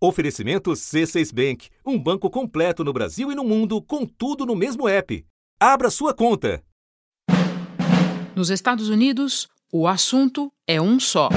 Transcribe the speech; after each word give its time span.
Oferecimento 0.00 0.70
C6 0.70 1.34
Bank, 1.34 1.68
um 1.84 1.98
banco 1.98 2.30
completo 2.30 2.84
no 2.84 2.92
Brasil 2.92 3.32
e 3.32 3.34
no 3.34 3.42
mundo, 3.42 3.82
com 3.82 4.06
tudo 4.06 4.46
no 4.46 4.54
mesmo 4.54 4.88
app. 4.88 5.24
Abra 5.58 5.90
sua 5.90 6.14
conta. 6.14 6.62
Nos 8.36 8.48
Estados 8.48 8.88
Unidos, 8.88 9.48
o 9.72 9.88
assunto 9.88 10.52
é 10.68 10.80
um 10.80 11.00
só. 11.00 11.28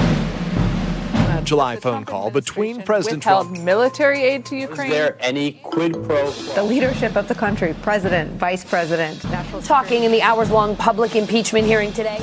July 1.44 1.76
phone 1.80 2.04
call 2.04 2.30
between 2.30 2.80
President 2.82 3.20
Trump. 3.20 3.58
military 3.58 4.22
aid 4.22 4.44
to 4.44 4.54
Ukraine. 4.54 4.92
Is 4.92 4.96
there 4.96 5.16
any 5.20 5.54
quid 5.64 5.94
pro 6.06 6.30
the 6.54 6.62
leadership 6.62 7.16
of 7.16 7.26
the 7.26 7.34
country, 7.34 7.74
president, 7.82 8.38
vice 8.38 8.64
president, 8.64 9.24
national 9.24 9.60
talking 9.62 10.04
in 10.04 10.12
the 10.12 10.22
hours-long 10.22 10.76
public 10.76 11.16
impeachment 11.16 11.66
hearing 11.66 11.92
today. 11.92 12.20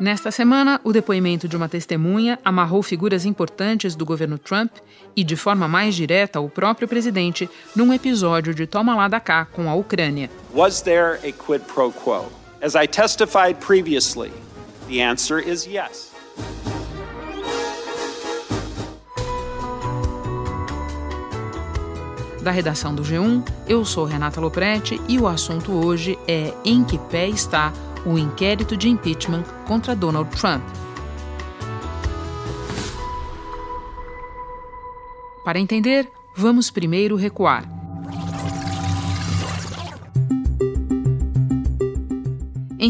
Nesta 0.00 0.30
semana, 0.30 0.80
o 0.82 0.94
depoimento 0.94 1.46
de 1.46 1.54
uma 1.54 1.68
testemunha 1.68 2.38
amarrou 2.42 2.82
figuras 2.82 3.26
importantes 3.26 3.94
do 3.94 4.06
governo 4.06 4.38
Trump 4.38 4.72
e, 5.14 5.22
de 5.22 5.36
forma 5.36 5.68
mais 5.68 5.94
direta, 5.94 6.40
o 6.40 6.48
próprio 6.48 6.88
presidente 6.88 7.50
num 7.76 7.92
episódio 7.92 8.54
de 8.54 8.66
Toma 8.66 8.96
lá 8.96 9.08
da 9.08 9.20
cá 9.20 9.44
com 9.44 9.68
a 9.68 9.74
Ucrânia. 9.74 10.30
Was 10.54 10.80
there 10.80 11.18
a 11.18 11.30
quid 11.30 11.66
pro 11.66 11.92
quo? 11.92 12.32
As 12.62 12.74
I 12.74 12.86
testified 12.86 13.56
previously, 13.56 14.32
the 14.88 15.02
answer 15.02 15.38
is 15.38 15.66
yes. 15.66 16.10
Da 22.42 22.50
redação 22.50 22.94
do 22.94 23.02
G1, 23.02 23.46
eu 23.68 23.84
sou 23.84 24.06
Renata 24.06 24.40
Loprete 24.40 24.98
e 25.06 25.18
o 25.18 25.28
assunto 25.28 25.72
hoje 25.72 26.18
é 26.26 26.54
em 26.64 26.82
que 26.82 26.96
pé 26.96 27.28
está 27.28 27.70
o 27.89 27.89
inquérito 28.18 28.76
de 28.76 28.88
impeachment 28.88 29.44
contra 29.66 29.94
Donald 29.94 30.30
Trump. 30.30 30.62
Para 35.44 35.58
entender, 35.58 36.12
vamos 36.34 36.70
primeiro 36.70 37.16
recuar. 37.16 37.79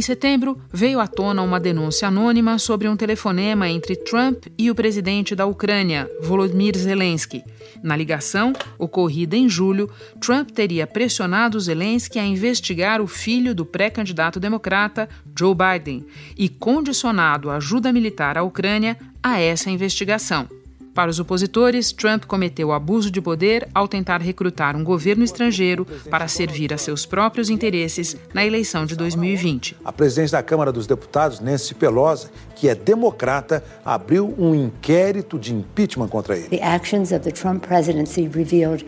Em 0.00 0.02
setembro, 0.02 0.58
veio 0.72 0.98
à 0.98 1.06
tona 1.06 1.42
uma 1.42 1.60
denúncia 1.60 2.08
anônima 2.08 2.58
sobre 2.58 2.88
um 2.88 2.96
telefonema 2.96 3.68
entre 3.68 3.94
Trump 3.94 4.46
e 4.56 4.70
o 4.70 4.74
presidente 4.74 5.34
da 5.36 5.44
Ucrânia, 5.44 6.10
Volodymyr 6.22 6.74
Zelensky. 6.74 7.44
Na 7.82 7.94
ligação, 7.94 8.54
ocorrida 8.78 9.36
em 9.36 9.46
julho, 9.46 9.90
Trump 10.18 10.52
teria 10.52 10.86
pressionado 10.86 11.60
Zelensky 11.60 12.18
a 12.18 12.24
investigar 12.24 13.02
o 13.02 13.06
filho 13.06 13.54
do 13.54 13.66
pré-candidato 13.66 14.40
democrata, 14.40 15.06
Joe 15.38 15.54
Biden, 15.54 16.06
e 16.34 16.48
condicionado 16.48 17.50
a 17.50 17.56
ajuda 17.56 17.92
militar 17.92 18.38
à 18.38 18.42
Ucrânia 18.42 18.96
a 19.22 19.38
essa 19.38 19.70
investigação. 19.70 20.48
Para 20.94 21.10
os 21.10 21.20
opositores, 21.20 21.92
Trump 21.92 22.24
cometeu 22.24 22.72
abuso 22.72 23.10
de 23.10 23.20
poder 23.20 23.68
ao 23.72 23.86
tentar 23.86 24.20
recrutar 24.20 24.76
um 24.76 24.82
governo 24.82 25.22
estrangeiro 25.22 25.86
para 26.10 26.26
servir 26.26 26.72
a 26.72 26.78
seus 26.78 27.06
próprios 27.06 27.48
interesses 27.48 28.16
na 28.34 28.44
eleição 28.44 28.84
de 28.84 28.96
2020. 28.96 29.76
A 29.84 29.92
presidente 29.92 30.32
da 30.32 30.42
Câmara 30.42 30.72
dos 30.72 30.86
Deputados, 30.86 31.38
Nancy 31.38 31.74
Pelosi, 31.74 32.28
que 32.56 32.68
é 32.68 32.74
democrata, 32.74 33.62
abriu 33.84 34.34
um 34.36 34.54
inquérito 34.54 35.38
de 35.38 35.54
impeachment 35.54 36.08
contra 36.08 36.36
ele. 36.36 36.48
The 36.48 36.62
actions 36.62 37.12
of 37.12 37.20
the 37.20 37.30
Trump 37.30 37.64
presidency 37.64 38.28
revealed 38.28 38.84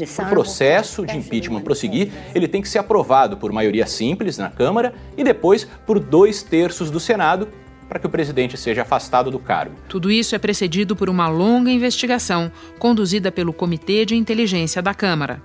o 0.00 0.28
processo 0.30 1.04
de 1.04 1.18
impeachment 1.18 1.60
prosseguir, 1.60 2.10
ele 2.34 2.48
tem 2.48 2.62
que 2.62 2.68
ser 2.68 2.78
aprovado 2.78 3.36
por 3.36 3.52
maioria 3.52 3.86
simples 3.86 4.38
na 4.38 4.48
Câmara 4.48 4.94
e 5.16 5.22
depois 5.22 5.66
por 5.86 6.00
dois 6.00 6.42
terços 6.42 6.90
do 6.90 6.98
Senado 6.98 7.46
para 7.88 7.98
que 7.98 8.06
o 8.06 8.10
presidente 8.10 8.56
seja 8.56 8.82
afastado 8.82 9.30
do 9.30 9.38
cargo. 9.38 9.74
Tudo 9.88 10.10
isso 10.10 10.34
é 10.34 10.38
precedido 10.38 10.96
por 10.96 11.10
uma 11.10 11.28
longa 11.28 11.70
investigação 11.70 12.50
conduzida 12.78 13.30
pelo 13.30 13.52
Comitê 13.52 14.04
de 14.04 14.16
Inteligência 14.16 14.80
da 14.80 14.94
Câmara. 14.94 15.42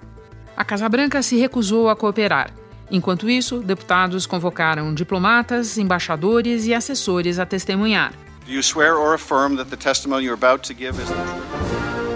A 0.56 0.64
Casa 0.64 0.88
Branca 0.90 1.22
se 1.22 1.38
recusou 1.38 1.90
a 1.90 1.96
cooperar. 1.96 2.52
Enquanto 2.90 3.30
isso, 3.30 3.60
deputados 3.60 4.26
convocaram 4.26 4.94
diplomatas, 4.94 5.78
embaixadores 5.78 6.66
e 6.66 6.73
assessores 6.73 7.38
a 7.38 7.45
testemunhar. 7.45 8.14
Do 8.45 8.54
you 8.54 8.64
swear 8.64 8.95
or 8.95 9.14
affirm 9.14 9.58
that 9.58 9.70
the 9.70 9.76
testimony 9.76 10.26
you're 10.26 10.34
about 10.34 10.66
to 10.67 10.73
give 10.73 10.98
is 11.02 11.10
the 11.10 11.16
truth? 11.16 12.07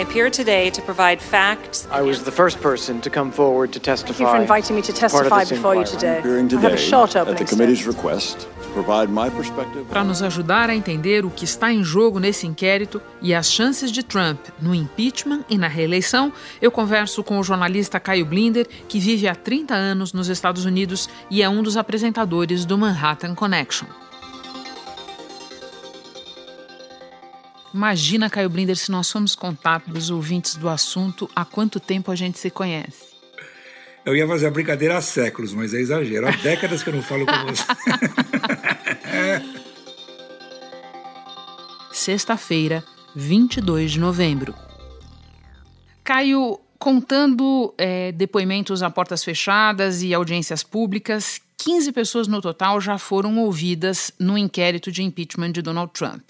I 0.00 0.02
appear 0.02 0.30
today 0.30 0.70
to 0.70 0.80
provide 0.80 1.20
facts. 1.20 1.86
I 1.90 2.00
was 2.00 2.22
the 2.22 2.32
first 2.32 2.58
person 2.62 3.02
to 3.02 3.10
come 3.10 3.30
forward 3.30 3.70
to 3.74 3.80
testify. 3.80 4.14
Thank 4.14 4.20
you 4.20 4.34
for 4.34 4.40
inviting 4.40 4.76
me 4.76 4.82
to 4.82 4.94
testify 4.94 5.44
before 5.44 5.74
you 5.74 5.84
today. 5.84 6.22
today 6.22 6.56
I 6.56 6.60
have 6.62 6.72
a 6.72 6.78
short 6.78 7.16
at 7.16 7.36
the 7.36 7.44
committee's 7.44 7.86
request 7.86 8.48
para 9.90 10.04
nos 10.04 10.22
ajudar 10.22 10.70
a 10.70 10.74
entender 10.74 11.26
o 11.26 11.30
que 11.30 11.44
está 11.44 11.72
em 11.72 11.82
jogo 11.82 12.20
nesse 12.20 12.46
inquérito 12.46 13.02
e 13.20 13.34
as 13.34 13.50
chances 13.50 13.90
de 13.90 14.02
Trump 14.02 14.38
no 14.62 14.74
impeachment 14.74 15.44
e 15.50 15.58
na 15.58 15.66
reeleição, 15.66 16.32
eu 16.62 16.70
converso 16.70 17.24
com 17.24 17.38
o 17.38 17.42
jornalista 17.42 17.98
Caio 17.98 18.24
Blinder, 18.24 18.66
que 18.88 19.00
vive 19.00 19.26
há 19.26 19.34
30 19.34 19.74
anos 19.74 20.12
nos 20.12 20.28
Estados 20.28 20.64
Unidos 20.64 21.10
e 21.28 21.42
é 21.42 21.48
um 21.48 21.62
dos 21.62 21.76
apresentadores 21.76 22.64
do 22.64 22.78
Manhattan 22.78 23.34
Connection. 23.34 23.86
Imagina, 27.72 28.28
Caio 28.28 28.50
Blinder, 28.50 28.76
se 28.76 28.90
nós 28.90 29.10
formos 29.10 29.34
contar 29.34 29.80
para 29.80 29.96
os 29.96 30.10
ouvintes 30.10 30.56
do 30.56 30.68
assunto 30.68 31.30
há 31.34 31.44
quanto 31.44 31.78
tempo 31.78 32.10
a 32.10 32.16
gente 32.16 32.38
se 32.38 32.50
conhece. 32.50 33.10
Eu 34.04 34.16
ia 34.16 34.26
fazer 34.26 34.46
a 34.48 34.50
brincadeira 34.50 34.96
há 34.96 35.00
séculos, 35.00 35.52
mas 35.52 35.72
é 35.72 35.80
exagero. 35.80 36.26
Há 36.26 36.32
décadas 36.32 36.82
que 36.82 36.88
eu 36.88 36.94
não 36.94 37.02
falo 37.02 37.26
com 37.26 37.32
você. 37.46 37.62
Sexta-feira, 41.92 42.82
22 43.14 43.92
de 43.92 44.00
novembro. 44.00 44.54
Caio, 46.02 46.58
contando 46.78 47.74
é, 47.76 48.10
depoimentos 48.10 48.82
a 48.82 48.90
portas 48.90 49.22
fechadas 49.22 50.02
e 50.02 50.14
audiências 50.14 50.62
públicas, 50.62 51.40
15 51.62 51.92
pessoas 51.92 52.26
no 52.26 52.40
total 52.40 52.80
já 52.80 52.96
foram 52.96 53.38
ouvidas 53.38 54.10
no 54.18 54.38
inquérito 54.38 54.90
de 54.90 55.02
impeachment 55.02 55.52
de 55.52 55.60
Donald 55.60 55.92
Trump. 55.92 56.22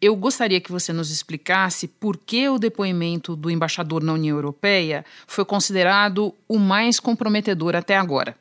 Eu 0.00 0.14
gostaria 0.14 0.60
que 0.60 0.70
você 0.70 0.92
nos 0.92 1.10
explicasse 1.10 1.88
por 1.88 2.16
que 2.16 2.48
o 2.48 2.56
depoimento 2.56 3.34
do 3.34 3.50
embaixador 3.50 4.00
na 4.00 4.12
União 4.12 4.36
Europeia 4.36 5.04
foi 5.26 5.44
considerado 5.44 6.32
o 6.46 6.56
mais 6.56 7.00
comprometedor 7.00 7.74
até 7.74 7.96
agora. 7.96 8.36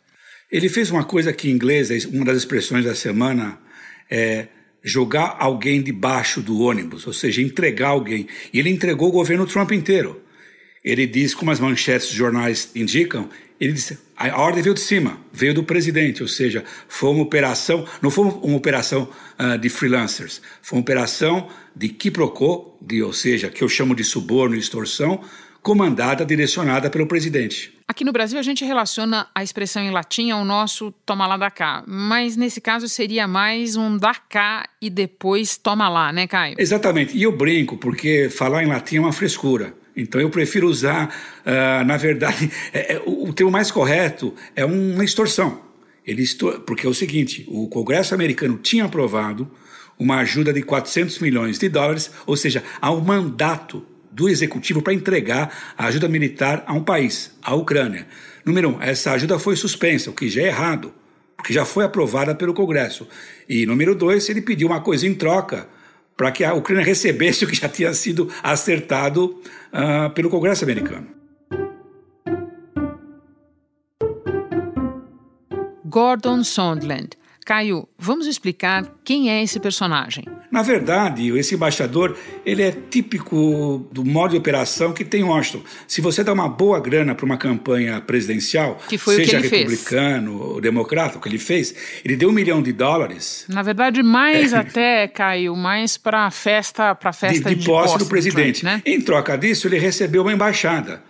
Ele 0.51 0.69
fez 0.69 0.91
uma 0.91 1.03
coisa 1.03 1.33
que 1.33 1.49
em 1.49 1.53
inglês, 1.53 1.89
é 1.89 2.07
uma 2.09 2.25
das 2.25 2.37
expressões 2.37 2.85
da 2.85 2.93
semana, 2.93 3.57
é 4.09 4.49
jogar 4.83 5.35
alguém 5.39 5.81
debaixo 5.81 6.41
do 6.41 6.59
ônibus, 6.59 7.07
ou 7.07 7.13
seja, 7.13 7.41
entregar 7.41 7.89
alguém. 7.89 8.27
E 8.53 8.59
ele 8.59 8.69
entregou 8.69 9.09
o 9.09 9.11
governo 9.11 9.47
Trump 9.47 9.71
inteiro. 9.71 10.21
Ele 10.83 11.07
diz, 11.07 11.33
como 11.33 11.49
as 11.49 11.59
manchetes 11.59 12.09
dos 12.09 12.15
jornais 12.15 12.69
indicam, 12.75 13.27
ele 13.59 13.73
disse, 13.73 13.97
a 14.19 14.37
ordem 14.37 14.61
veio 14.61 14.75
de 14.75 14.81
cima, 14.81 15.17
veio 15.31 15.53
do 15.53 15.63
presidente, 15.63 16.21
ou 16.21 16.27
seja, 16.27 16.65
foi 16.89 17.09
uma 17.09 17.23
operação, 17.23 17.85
não 18.01 18.11
foi 18.11 18.25
uma 18.25 18.57
operação 18.57 19.07
uh, 19.39 19.57
de 19.57 19.69
freelancers, 19.69 20.41
foi 20.61 20.77
uma 20.77 20.81
operação 20.81 21.47
de 21.73 21.87
quiprocó, 21.87 22.75
de, 22.81 23.01
ou 23.01 23.13
seja, 23.13 23.47
que 23.47 23.63
eu 23.63 23.69
chamo 23.69 23.95
de 23.95 24.03
suborno 24.03 24.55
e 24.55 24.59
extorsão, 24.59 25.21
comandada, 25.61 26.25
direcionada 26.25 26.89
pelo 26.89 27.07
presidente. 27.07 27.73
Aqui 27.87 28.03
no 28.03 28.11
Brasil 28.11 28.37
a 28.37 28.41
gente 28.41 28.63
relaciona 28.63 29.27
a 29.33 29.41
expressão 29.41 29.81
em 29.81 29.89
latim 29.89 30.31
ao 30.31 30.45
nosso 30.45 30.93
toma 31.05 31.25
lá 31.25 31.37
da 31.37 31.49
cá, 31.49 31.83
mas 31.87 32.35
nesse 32.35 32.61
caso 32.61 32.87
seria 32.87 33.27
mais 33.27 33.75
um 33.75 33.97
da 33.97 34.13
cá 34.13 34.67
e 34.81 34.89
depois 34.89 35.57
toma 35.57 35.89
lá, 35.89 36.11
né, 36.11 36.27
Caio? 36.27 36.55
Exatamente, 36.59 37.17
e 37.17 37.23
eu 37.23 37.31
brinco 37.31 37.77
porque 37.77 38.29
falar 38.29 38.63
em 38.63 38.67
latim 38.67 38.97
é 38.97 38.99
uma 38.99 39.13
frescura. 39.13 39.73
Então 39.99 40.21
eu 40.21 40.29
prefiro 40.29 40.67
usar, 40.67 41.13
uh, 41.45 41.85
na 41.85 41.97
verdade, 41.97 42.49
é, 42.73 42.93
é, 42.93 43.01
o, 43.05 43.31
termo 43.33 43.51
mais 43.51 43.69
correto 43.69 44.33
é 44.55 44.63
uma 44.63 45.03
extorsão. 45.03 45.61
Ele. 46.05 46.23
Porque 46.65 46.87
é 46.87 46.89
o 46.89 46.93
seguinte: 46.93 47.45
o 47.49 47.67
Congresso 47.67 48.15
americano 48.15 48.57
tinha 48.57 48.85
aprovado 48.85 49.49
uma 49.97 50.19
ajuda 50.19 50.53
de 50.53 50.61
400 50.61 51.19
milhões 51.19 51.59
de 51.59 51.67
dólares, 51.67 52.09
ou 52.25 52.37
seja, 52.37 52.63
há 52.79 52.89
um 52.91 53.01
mandato 53.01 53.85
do 54.09 54.29
executivo 54.29 54.81
para 54.81 54.93
entregar 54.93 55.73
a 55.77 55.87
ajuda 55.87 56.07
militar 56.07 56.63
a 56.65 56.73
um 56.73 56.83
país, 56.83 57.37
a 57.43 57.53
Ucrânia. 57.53 58.07
Número 58.45 58.69
um, 58.69 58.81
essa 58.81 59.11
ajuda 59.11 59.37
foi 59.37 59.57
suspensa, 59.57 60.09
o 60.09 60.13
que 60.13 60.29
já 60.29 60.41
é 60.41 60.47
errado, 60.47 60.93
porque 61.35 61.53
já 61.53 61.65
foi 61.65 61.83
aprovada 61.83 62.33
pelo 62.33 62.53
Congresso. 62.53 63.07
E 63.47 63.65
número 63.65 63.93
dois, 63.93 64.29
ele 64.29 64.41
pediu 64.41 64.69
uma 64.69 64.79
coisa 64.79 65.05
em 65.05 65.13
troca 65.13 65.67
para 66.19 66.33
que 66.33 66.43
a 66.43 66.53
Ucrânia 66.53 66.83
recebesse 66.83 67.45
o 67.45 67.47
que 67.47 67.55
já 67.55 67.69
tinha 67.69 67.93
sido 67.93 68.29
acertado 68.43 69.41
uh, 69.71 70.09
pelo 70.13 70.29
Congresso 70.29 70.65
americano. 70.65 71.07
Gordon 75.85 76.43
Sondland, 76.43 77.17
Caio, 77.49 77.89
vamos 77.97 78.27
explicar 78.27 78.85
quem 79.03 79.31
é 79.31 79.41
esse 79.41 79.59
personagem. 79.59 80.23
Na 80.51 80.61
verdade, 80.61 81.35
esse 81.35 81.55
embaixador 81.55 82.15
ele 82.45 82.61
é 82.61 82.71
típico 82.71 83.89
do 83.91 84.05
modo 84.05 84.31
de 84.31 84.37
operação 84.37 84.93
que 84.93 85.03
tem 85.03 85.23
Washington. 85.23 85.63
Se 85.87 85.99
você 85.99 86.23
dá 86.23 86.31
uma 86.31 86.47
boa 86.47 86.79
grana 86.79 87.15
para 87.15 87.25
uma 87.25 87.37
campanha 87.37 87.99
presidencial, 88.01 88.79
seja 88.87 89.39
republicano 89.39 90.37
fez. 90.37 90.51
ou 90.51 90.61
democrata, 90.61 91.17
o 91.17 91.21
que 91.21 91.27
ele 91.27 91.39
fez, 91.39 91.73
ele 92.05 92.15
deu 92.15 92.29
um 92.29 92.33
milhão 92.33 92.61
de 92.61 92.71
dólares. 92.71 93.45
Na 93.49 93.63
verdade, 93.63 94.03
mais 94.03 94.53
até, 94.53 95.07
Caio, 95.07 95.55
mais 95.55 95.97
para 95.97 96.27
a 96.27 96.31
festa, 96.31 96.93
para 96.93 97.11
festa 97.11 97.49
de, 97.49 97.55
de, 97.55 97.61
de 97.61 97.65
posse, 97.65 97.93
posse 97.93 98.03
do 98.03 98.09
presidente. 98.09 98.61
Trump, 98.61 98.75
né? 98.75 98.83
Em 98.85 99.01
troca 99.01 99.35
disso, 99.35 99.67
ele 99.67 99.79
recebeu 99.79 100.21
uma 100.21 100.31
embaixada 100.31 101.08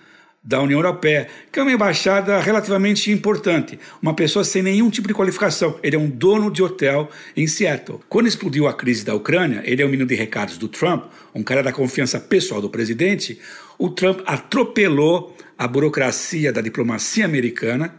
da 0.49 0.59
União 0.59 0.79
Europeia, 0.79 1.27
que 1.51 1.59
é 1.59 1.61
uma 1.61 1.71
embaixada 1.71 2.39
relativamente 2.39 3.11
importante, 3.11 3.79
uma 4.01 4.15
pessoa 4.15 4.43
sem 4.43 4.63
nenhum 4.63 4.89
tipo 4.89 5.07
de 5.07 5.13
qualificação. 5.13 5.79
Ele 5.83 5.95
é 5.95 5.99
um 5.99 6.09
dono 6.09 6.49
de 6.49 6.63
hotel 6.63 7.07
em 7.37 7.45
Seattle. 7.45 7.99
Quando 8.09 8.25
explodiu 8.25 8.67
a 8.67 8.73
crise 8.73 9.05
da 9.05 9.13
Ucrânia, 9.13 9.61
ele 9.63 9.83
é 9.83 9.85
o 9.85 9.89
menino 9.89 10.07
de 10.07 10.15
recados 10.15 10.57
do 10.57 10.67
Trump, 10.67 11.05
um 11.35 11.43
cara 11.43 11.61
da 11.61 11.71
confiança 11.71 12.19
pessoal 12.19 12.59
do 12.59 12.67
presidente. 12.67 13.39
O 13.77 13.91
Trump 13.91 14.21
atropelou 14.25 15.37
a 15.55 15.67
burocracia 15.67 16.51
da 16.51 16.61
diplomacia 16.61 17.25
americana, 17.25 17.93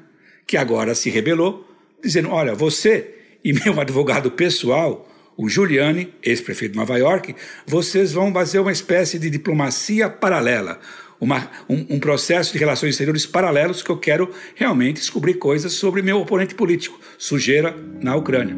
que 0.44 0.56
agora 0.56 0.92
se 0.96 1.08
rebelou, 1.08 1.64
dizendo: 2.02 2.30
olha, 2.30 2.52
você 2.52 3.14
e 3.44 3.52
meu 3.52 3.78
advogado 3.80 4.28
pessoal, 4.28 5.08
o 5.36 5.48
Giuliani, 5.48 6.12
ex-prefeito 6.20 6.72
de 6.72 6.78
Nova 6.80 6.98
York, 6.98 7.32
vocês 7.64 8.12
vão 8.12 8.32
fazer 8.32 8.58
uma 8.58 8.72
espécie 8.72 9.20
de 9.20 9.30
diplomacia 9.30 10.10
paralela 10.10 10.80
uma, 11.20 11.50
um, 11.68 11.86
um, 11.90 12.00
processo 12.00 12.52
de 12.52 12.58
relações 12.58 12.90
exteriores 12.90 13.26
paralelos 13.26 13.82
que 13.82 13.90
eu 13.90 13.98
quero 13.98 14.32
realmente 14.54 14.96
descobrir 14.96 15.34
coisas 15.34 15.72
sobre 15.74 16.00
meu 16.02 16.20
oponente 16.20 16.54
político, 16.54 16.98
sujeira 17.18 17.76
na 18.00 18.16
Ucrânia. 18.16 18.56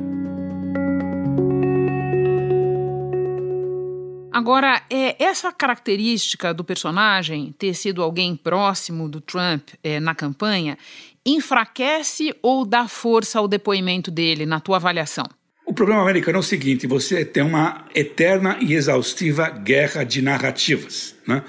Agora, 4.33 4.83
é, 4.89 5.23
essa 5.23 5.53
característica 5.53 6.55
do 6.55 6.65
personagem 6.65 7.55
ter 7.59 7.75
sido 7.75 8.03
alguém 8.03 8.35
próximo 8.35 9.09
do 9.09 9.21
Trump 9.21 9.69
é, 9.85 10.01
na 10.01 10.15
campanha 10.15 10.79
enfraquece 11.25 12.35
ou 12.43 12.65
dá 12.65 12.89
força 12.89 13.39
ao 13.39 13.47
depoimento 13.47 14.11
dele, 14.11 14.47
na 14.47 14.59
tua 14.59 14.77
avaliação? 14.77 15.27
O 15.67 15.75
problema 15.75 16.03
americano 16.03 16.39
é 16.39 16.41
o 16.41 16.43
seguinte: 16.43 16.87
você 16.87 17.25
tem 17.25 17.43
uma 17.43 17.85
eterna 17.95 18.57
e 18.61 18.75
exaustiva 18.75 19.49
guerra 19.49 20.03
de 20.03 20.21
narrativas. 20.23 21.15
Né? 21.27 21.43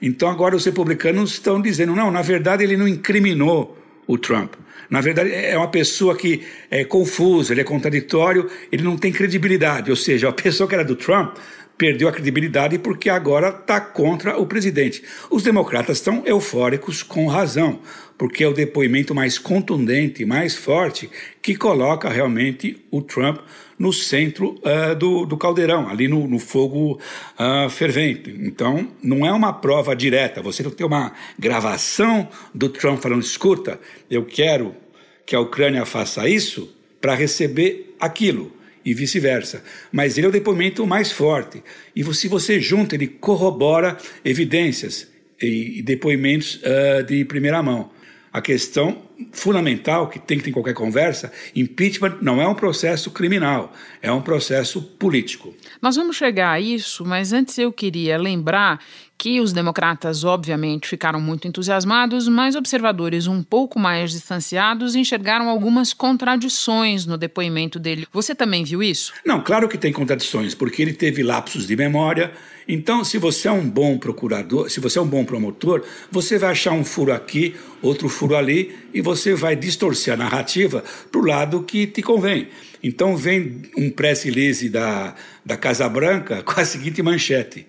Então 0.00 0.28
agora 0.28 0.54
os 0.54 0.64
republicanos 0.64 1.32
estão 1.32 1.60
dizendo, 1.60 1.94
não, 1.94 2.10
na 2.10 2.22
verdade 2.22 2.62
ele 2.62 2.76
não 2.76 2.86
incriminou 2.86 3.76
o 4.06 4.16
Trump. 4.16 4.54
Na 4.88 5.02
verdade, 5.02 5.30
é 5.34 5.56
uma 5.56 5.68
pessoa 5.68 6.16
que 6.16 6.42
é 6.70 6.82
confusa, 6.82 7.52
ele 7.52 7.60
é 7.60 7.64
contraditório, 7.64 8.50
ele 8.72 8.82
não 8.82 8.96
tem 8.96 9.12
credibilidade. 9.12 9.90
Ou 9.90 9.96
seja, 9.96 10.28
a 10.30 10.32
pessoa 10.32 10.66
que 10.68 10.74
era 10.74 10.84
do 10.84 10.96
Trump 10.96 11.36
perdeu 11.78 12.08
a 12.08 12.12
credibilidade 12.12 12.76
porque 12.76 13.08
agora 13.08 13.50
está 13.50 13.80
contra 13.80 14.36
o 14.36 14.44
presidente. 14.44 15.02
Os 15.30 15.44
democratas 15.44 15.98
estão 15.98 16.24
eufóricos 16.26 17.04
com 17.04 17.28
razão, 17.28 17.78
porque 18.18 18.42
é 18.42 18.48
o 18.48 18.52
depoimento 18.52 19.14
mais 19.14 19.38
contundente, 19.38 20.24
mais 20.24 20.56
forte, 20.56 21.08
que 21.40 21.54
coloca 21.54 22.08
realmente 22.08 22.84
o 22.90 23.00
Trump 23.00 23.38
no 23.78 23.92
centro 23.92 24.60
uh, 24.64 24.94
do, 24.96 25.24
do, 25.24 25.36
caldeirão, 25.36 25.88
ali 25.88 26.08
no, 26.08 26.26
no 26.26 26.40
fogo 26.40 26.98
uh, 27.38 27.70
fervente. 27.70 28.34
Então, 28.40 28.88
não 29.00 29.24
é 29.24 29.30
uma 29.32 29.52
prova 29.52 29.94
direta. 29.94 30.42
Você 30.42 30.64
não 30.64 30.72
tem 30.72 30.84
uma 30.84 31.12
gravação 31.38 32.28
do 32.52 32.68
Trump 32.68 33.00
falando: 33.00 33.22
escuta, 33.22 33.78
eu 34.10 34.24
quero 34.24 34.74
que 35.24 35.36
a 35.36 35.40
Ucrânia 35.40 35.86
faça 35.86 36.28
isso 36.28 36.74
para 37.00 37.14
receber 37.14 37.94
aquilo 38.00 38.57
e 38.88 38.94
vice-versa. 38.94 39.62
Mas 39.92 40.16
ele 40.16 40.26
é 40.26 40.30
o 40.30 40.32
depoimento 40.32 40.86
mais 40.86 41.12
forte. 41.12 41.62
E 41.94 42.02
se 42.14 42.26
você 42.26 42.58
junta, 42.58 42.94
ele 42.94 43.06
corrobora 43.06 43.98
evidências 44.24 45.06
e, 45.40 45.82
depoimentos 45.82 46.56
uh, 46.56 47.02
de 47.04 47.24
primeira 47.26 47.62
mão. 47.62 47.90
A 48.32 48.40
questão 48.40 49.02
fundamental 49.32 50.08
que 50.08 50.18
tem 50.18 50.38
que 50.38 50.44
ter 50.44 50.50
em 50.50 50.52
qualquer 50.52 50.74
conversa, 50.74 51.32
impeachment 51.54 52.18
não 52.22 52.40
é 52.40 52.46
um 52.46 52.54
processo 52.54 53.10
criminal, 53.10 53.72
é 54.00 54.12
um 54.12 54.22
processo 54.22 54.80
político. 54.80 55.54
Nós 55.82 55.96
vamos 55.96 56.16
chegar 56.16 56.52
a 56.52 56.60
isso, 56.60 57.04
mas 57.04 57.32
antes 57.32 57.58
eu 57.58 57.72
queria 57.72 58.16
lembrar 58.16 58.80
que 59.18 59.40
os 59.40 59.52
democratas, 59.52 60.22
obviamente, 60.22 60.86
ficaram 60.86 61.20
muito 61.20 61.48
entusiasmados, 61.48 62.28
mas 62.28 62.54
observadores 62.54 63.26
um 63.26 63.42
pouco 63.42 63.76
mais 63.76 64.12
distanciados 64.12 64.94
enxergaram 64.94 65.48
algumas 65.48 65.92
contradições 65.92 67.04
no 67.04 67.18
depoimento 67.18 67.80
dele. 67.80 68.06
Você 68.12 68.32
também 68.32 68.62
viu 68.62 68.80
isso? 68.80 69.12
Não, 69.26 69.42
claro 69.42 69.68
que 69.68 69.76
tem 69.76 69.92
contradições, 69.92 70.54
porque 70.54 70.80
ele 70.80 70.92
teve 70.92 71.24
lapsos 71.24 71.66
de 71.66 71.74
memória. 71.74 72.30
Então, 72.68 73.02
se 73.02 73.18
você 73.18 73.48
é 73.48 73.52
um 73.52 73.68
bom 73.68 73.98
procurador, 73.98 74.70
se 74.70 74.78
você 74.78 75.00
é 75.00 75.02
um 75.02 75.06
bom 75.06 75.24
promotor, 75.24 75.84
você 76.12 76.38
vai 76.38 76.52
achar 76.52 76.72
um 76.72 76.84
furo 76.84 77.12
aqui, 77.12 77.56
outro 77.82 78.08
furo 78.08 78.36
ali, 78.36 78.76
e 78.94 79.00
você 79.00 79.34
vai 79.34 79.56
distorcer 79.56 80.14
a 80.14 80.16
narrativa 80.16 80.84
para 81.10 81.20
o 81.20 81.24
lado 81.24 81.62
que 81.64 81.88
te 81.88 82.02
convém. 82.02 82.48
Então, 82.80 83.16
vem 83.16 83.62
um 83.76 83.90
press 83.90 84.22
release 84.22 84.68
da, 84.68 85.16
da 85.44 85.56
Casa 85.56 85.88
Branca 85.88 86.40
com 86.46 86.60
a 86.60 86.64
seguinte 86.64 87.02
manchete 87.02 87.66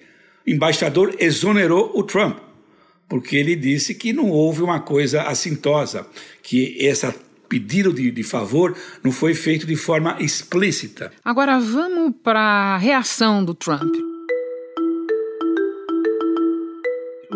embaixador 0.52 1.16
exonerou 1.20 1.92
o 1.94 2.04
Trump, 2.04 2.38
porque 3.08 3.36
ele 3.36 3.56
disse 3.56 3.96
que 3.96 4.14
não 4.14 4.30
houve 4.30 4.62
uma 4.62 4.80
coisa 4.80 5.24
assintosa, 5.24 6.06
que 6.42 6.76
esse 6.80 7.06
pedido 7.48 7.92
de, 7.92 8.12
de 8.12 8.24
favor 8.24 8.78
não 9.04 9.12
foi 9.12 9.34
feito 9.34 9.66
de 9.66 9.76
forma 9.76 10.18
explícita. 10.20 11.12
Agora 11.26 11.60
vamos 11.60 12.14
para 12.24 12.40
a 12.40 12.78
reação 12.78 13.44
do 13.44 13.56
Trump. 13.56 14.09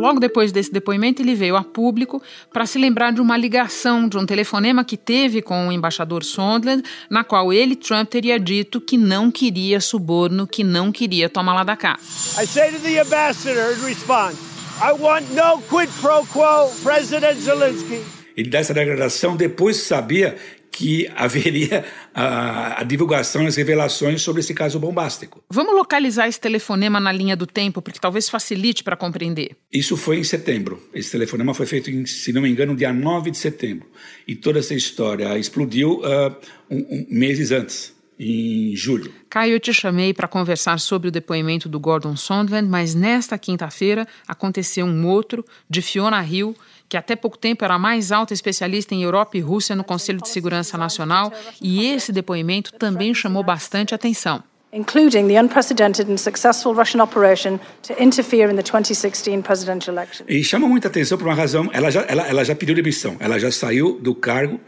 Logo 0.04 0.20
depois 0.20 0.52
desse 0.52 0.70
depoimento, 0.70 1.22
ele 1.22 1.34
veio 1.34 1.56
a 1.56 1.64
público 1.64 2.22
para 2.52 2.66
se 2.66 2.78
lembrar 2.78 3.14
de 3.14 3.22
uma 3.22 3.38
ligação, 3.38 4.06
de 4.10 4.18
um 4.18 4.26
telefonema 4.26 4.84
que 4.84 4.98
teve 4.98 5.42
com 5.42 5.70
o 5.70 5.72
embaixador 5.72 6.26
Sondland, 6.26 6.84
na 7.10 7.24
qual 7.24 7.54
ele, 7.54 7.74
Trump, 7.74 8.10
teria 8.10 8.38
dito 8.38 8.82
que 8.82 8.98
não 8.98 9.32
queria 9.32 9.80
suborno, 9.80 10.46
que 10.46 10.62
não 10.62 10.92
queria 10.92 11.30
tomar 11.30 11.54
lá 11.54 11.64
da 11.64 11.78
cá. 11.78 11.98
I 12.38 12.46
say 12.46 12.70
to 12.74 12.80
the 12.80 13.00
ambassador 13.00 13.78
in 13.78 13.86
response, 13.86 14.36
I 14.82 14.92
want 14.92 15.24
no 15.30 15.62
quid 15.70 15.90
pro 16.02 16.26
quo, 16.34 16.70
President 16.84 17.40
Zelensky. 17.40 18.02
Ele 18.36 18.50
dá 18.50 18.60
essa 18.60 18.74
declaração 18.74 19.38
depois 19.38 19.78
sabia 19.78 20.36
que 20.74 21.08
haveria 21.16 21.86
a, 22.14 22.81
a, 22.81 22.84
divulgação, 22.84 23.46
as 23.46 23.56
revelações 23.56 24.24
sobre 24.24 24.40
esse 24.40 24.56
caso 24.56 24.80
bombástico. 24.80 25.44
Vamos 25.50 25.75
localizar 25.75 26.28
esse 26.28 26.40
telefonema 26.40 27.00
na 27.00 27.12
linha 27.12 27.36
do 27.38 27.46
tempo, 27.46 27.80
porque 27.80 28.00
talvez 28.00 28.28
facilite 28.28 28.84
para 28.84 28.98
compreender. 28.98 29.56
Isso 29.72 29.96
foi 29.96 30.18
em 30.18 30.24
setembro. 30.24 30.81
Esse 30.92 31.12
telefonema 31.12 31.54
foi 31.54 31.68
feito, 31.68 31.92
em, 31.92 32.06
se 32.08 32.34
não 32.34 32.42
me 32.42 32.50
engano, 32.50 32.75
dia 32.75 32.92
9 32.92 33.30
de 33.30 33.38
setembro. 33.38 33.88
E 34.28 34.36
toda 34.36 34.58
essa 34.60 34.74
história 34.74 35.38
explodiu 35.38 36.00
uh, 36.00 36.36
um, 36.70 36.78
um, 36.78 37.08
meses 37.08 37.52
antes. 37.52 37.94
Em 38.19 38.75
julho. 38.75 39.12
Caio, 39.30 39.54
eu 39.54 39.60
te 39.60 39.74
chamei 39.74 40.13
para 40.13 40.27
conversar 40.27 40.80
sobre 40.80 41.07
o 41.07 41.12
depoimento 41.12 41.68
do 41.68 41.80
Gordon 41.80 42.15
Sondland, 42.15 42.67
mas 42.67 42.93
nesta 42.93 43.38
quinta-feira 43.38 44.08
aconteceu 44.27 44.86
um 44.86 45.08
outro 45.08 45.43
de 45.70 45.82
Fiona 45.82 46.24
Hill, 46.25 46.55
que 46.88 46.96
até 46.96 47.15
pouco 47.15 47.38
tempo 47.38 47.65
era 47.65 47.74
a 47.74 47.79
mais 47.79 48.12
alta 48.12 48.34
especialista 48.34 48.93
em 48.93 49.03
Europa 49.03 49.38
e 49.38 49.41
Rússia 49.41 49.75
no 49.75 49.84
Conselho 49.84 50.22
de 50.22 50.29
Segurança 50.29 50.77
Nacional, 50.77 51.34
e 51.62 51.86
esse 51.86 52.12
depoimento 52.12 52.72
também 52.74 53.13
chamou 53.13 53.43
bastante 53.43 53.96
atenção. 53.96 54.43
including 54.74 55.27
the 55.27 55.38
unprecedented 55.38 56.10
and 56.10 56.17
successful 56.17 56.74
Russian 56.74 57.00
operation 57.00 57.60
to 57.84 57.93
interfere 58.01 58.50
in 58.50 58.55
the 58.55 58.63
2016 58.63 59.43
presidential 59.43 59.93
election. 59.93 60.25
E 60.27 60.43
chama 60.43 60.67
muita 60.67 60.88
atenção 60.88 61.17
por 61.17 61.27
uma 61.27 61.36
razão, 61.36 61.70
ela 61.72 61.91
já, 61.91 62.01
ela, 62.08 62.27
ela 62.27 62.43
já 62.43 62.55
pediu 62.55 62.75
demissão, 62.75 63.15
ela 63.20 63.39
já 63.39 63.51
saiu 63.51 64.00
do 64.01 64.15
cargo, 64.15 64.60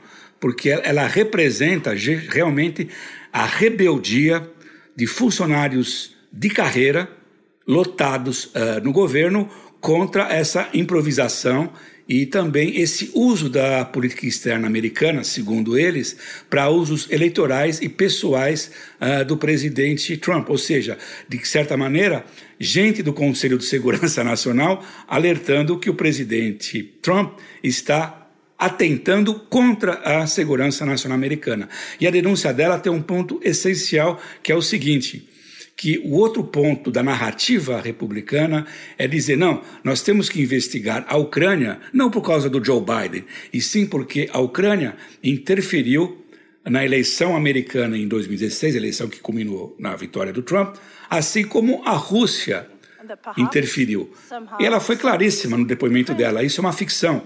porque 0.45 0.69
ela, 0.69 1.07
representa 1.07 1.91
realmente 2.29 2.87
a 3.33 3.47
rebeldia 3.47 4.47
de 4.95 5.07
funcionários 5.07 6.15
de 6.31 6.51
carreira 6.51 7.09
lotados 7.65 8.45
uh, 8.53 8.79
no 8.83 8.91
governo 8.91 9.49
contra 9.81 10.31
essa 10.31 10.69
improvisação 10.71 11.73
e 12.07 12.27
também 12.27 12.79
esse 12.79 13.09
uso 13.15 13.49
da 13.49 13.83
política 13.85 14.27
externa 14.27 14.67
americana, 14.67 15.23
segundo 15.23 15.75
eles, 15.75 16.15
para 16.47 16.69
usos 16.69 17.09
eleitorais 17.09 17.81
e 17.81 17.89
pessoais 17.89 18.69
uh, 19.01 19.25
do 19.25 19.37
presidente 19.37 20.15
Trump. 20.15 20.47
Ou 20.51 20.59
seja, 20.59 20.95
de 21.27 21.43
certa 21.43 21.75
maneira, 21.75 22.23
gente 22.59 23.01
do 23.01 23.13
Conselho 23.13 23.57
de 23.57 23.65
Segurança 23.65 24.21
Nacional 24.23 24.85
alertando 25.07 25.79
que 25.79 25.89
o 25.89 25.95
presidente 25.95 26.83
Trump 27.01 27.39
está 27.63 28.24
atentando 28.57 29.35
contra 29.35 29.93
a 29.93 30.27
segurança 30.27 30.85
nacional 30.85 31.17
americana. 31.17 31.69
E 31.99 32.07
a 32.07 32.11
denúncia 32.11 32.53
dela 32.53 32.79
tem 32.79 32.91
um 32.91 33.01
ponto 33.01 33.39
essencial, 33.43 34.21
que 34.41 34.51
é 34.51 34.55
o 34.55 34.61
seguinte: 34.61 35.27
que 35.75 35.99
o 35.99 36.13
outro 36.13 36.43
ponto 36.43 36.89
da 36.89 37.03
narrativa 37.03 37.81
republicana 37.81 38.65
é 38.97 39.07
dizer: 39.07 39.37
não, 39.37 39.61
nós 39.83 40.01
temos 40.01 40.29
que 40.29 40.41
investigar 40.41 41.05
a 41.07 41.17
Ucrânia, 41.17 41.79
não 41.93 42.09
por 42.09 42.21
causa 42.21 42.49
do 42.49 42.63
Joe 42.63 42.81
Biden, 42.81 43.25
e 43.51 43.61
sim 43.61 43.85
porque 43.85 44.29
a 44.31 44.39
Ucrânia 44.39 44.95
interferiu 45.23 46.25
na 46.63 46.83
eleição 46.83 47.35
americana 47.35 47.97
em 47.97 48.07
2016, 48.07 48.75
eleição 48.75 49.07
que 49.07 49.19
culminou 49.19 49.75
na 49.77 49.95
vitória 49.95 50.33
do 50.33 50.41
Trump, 50.41 50.75
assim 51.09 51.43
como 51.43 51.83
a 51.85 51.91
Rússia 51.91 52.67
interferiu. 53.37 54.11
E 54.59 54.65
ela 54.65 54.79
foi 54.79 54.97
claríssima 54.97 55.57
no 55.57 55.65
depoimento 55.65 56.13
dela. 56.13 56.43
Isso 56.43 56.59
é 56.59 56.61
uma 56.61 56.73
ficção. 56.73 57.23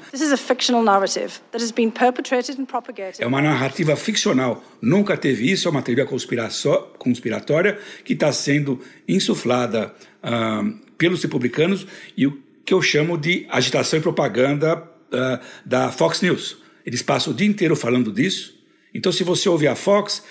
É 3.24 3.28
uma 3.28 3.42
narrativa 3.42 3.96
ficcional. 3.96 4.64
Nunca 4.82 5.18
teve 5.18 5.52
isso. 5.52 5.68
É 5.68 5.72
uma 5.72 5.82
teoria 5.82 6.06
conspiratória 6.06 7.80
que 8.04 8.14
está 8.14 8.32
sendo 8.32 8.82
insuflada 9.08 9.94
uh, 10.24 10.80
pelos 10.98 11.24
republicanos 11.24 11.88
e 12.16 12.28
o 12.28 12.38
que 12.66 12.74
eu 12.74 12.82
chamo 12.82 13.18
de 13.18 13.48
agitação 13.50 14.00
e 14.00 14.02
propaganda 14.02 14.78
uh, 14.78 15.40
da 15.66 15.92
Fox 15.92 16.22
News. 16.22 16.58
Eles 16.86 17.02
passam 17.02 17.34
o 17.34 17.36
dia 17.36 17.48
inteiro 17.48 17.76
falando 17.76 18.12
disso. 18.12 18.58
Então, 18.94 19.12
se 19.12 19.24
você 19.24 19.48
ouvir 19.48 19.68
a 19.68 19.76
Fox, 19.76 20.24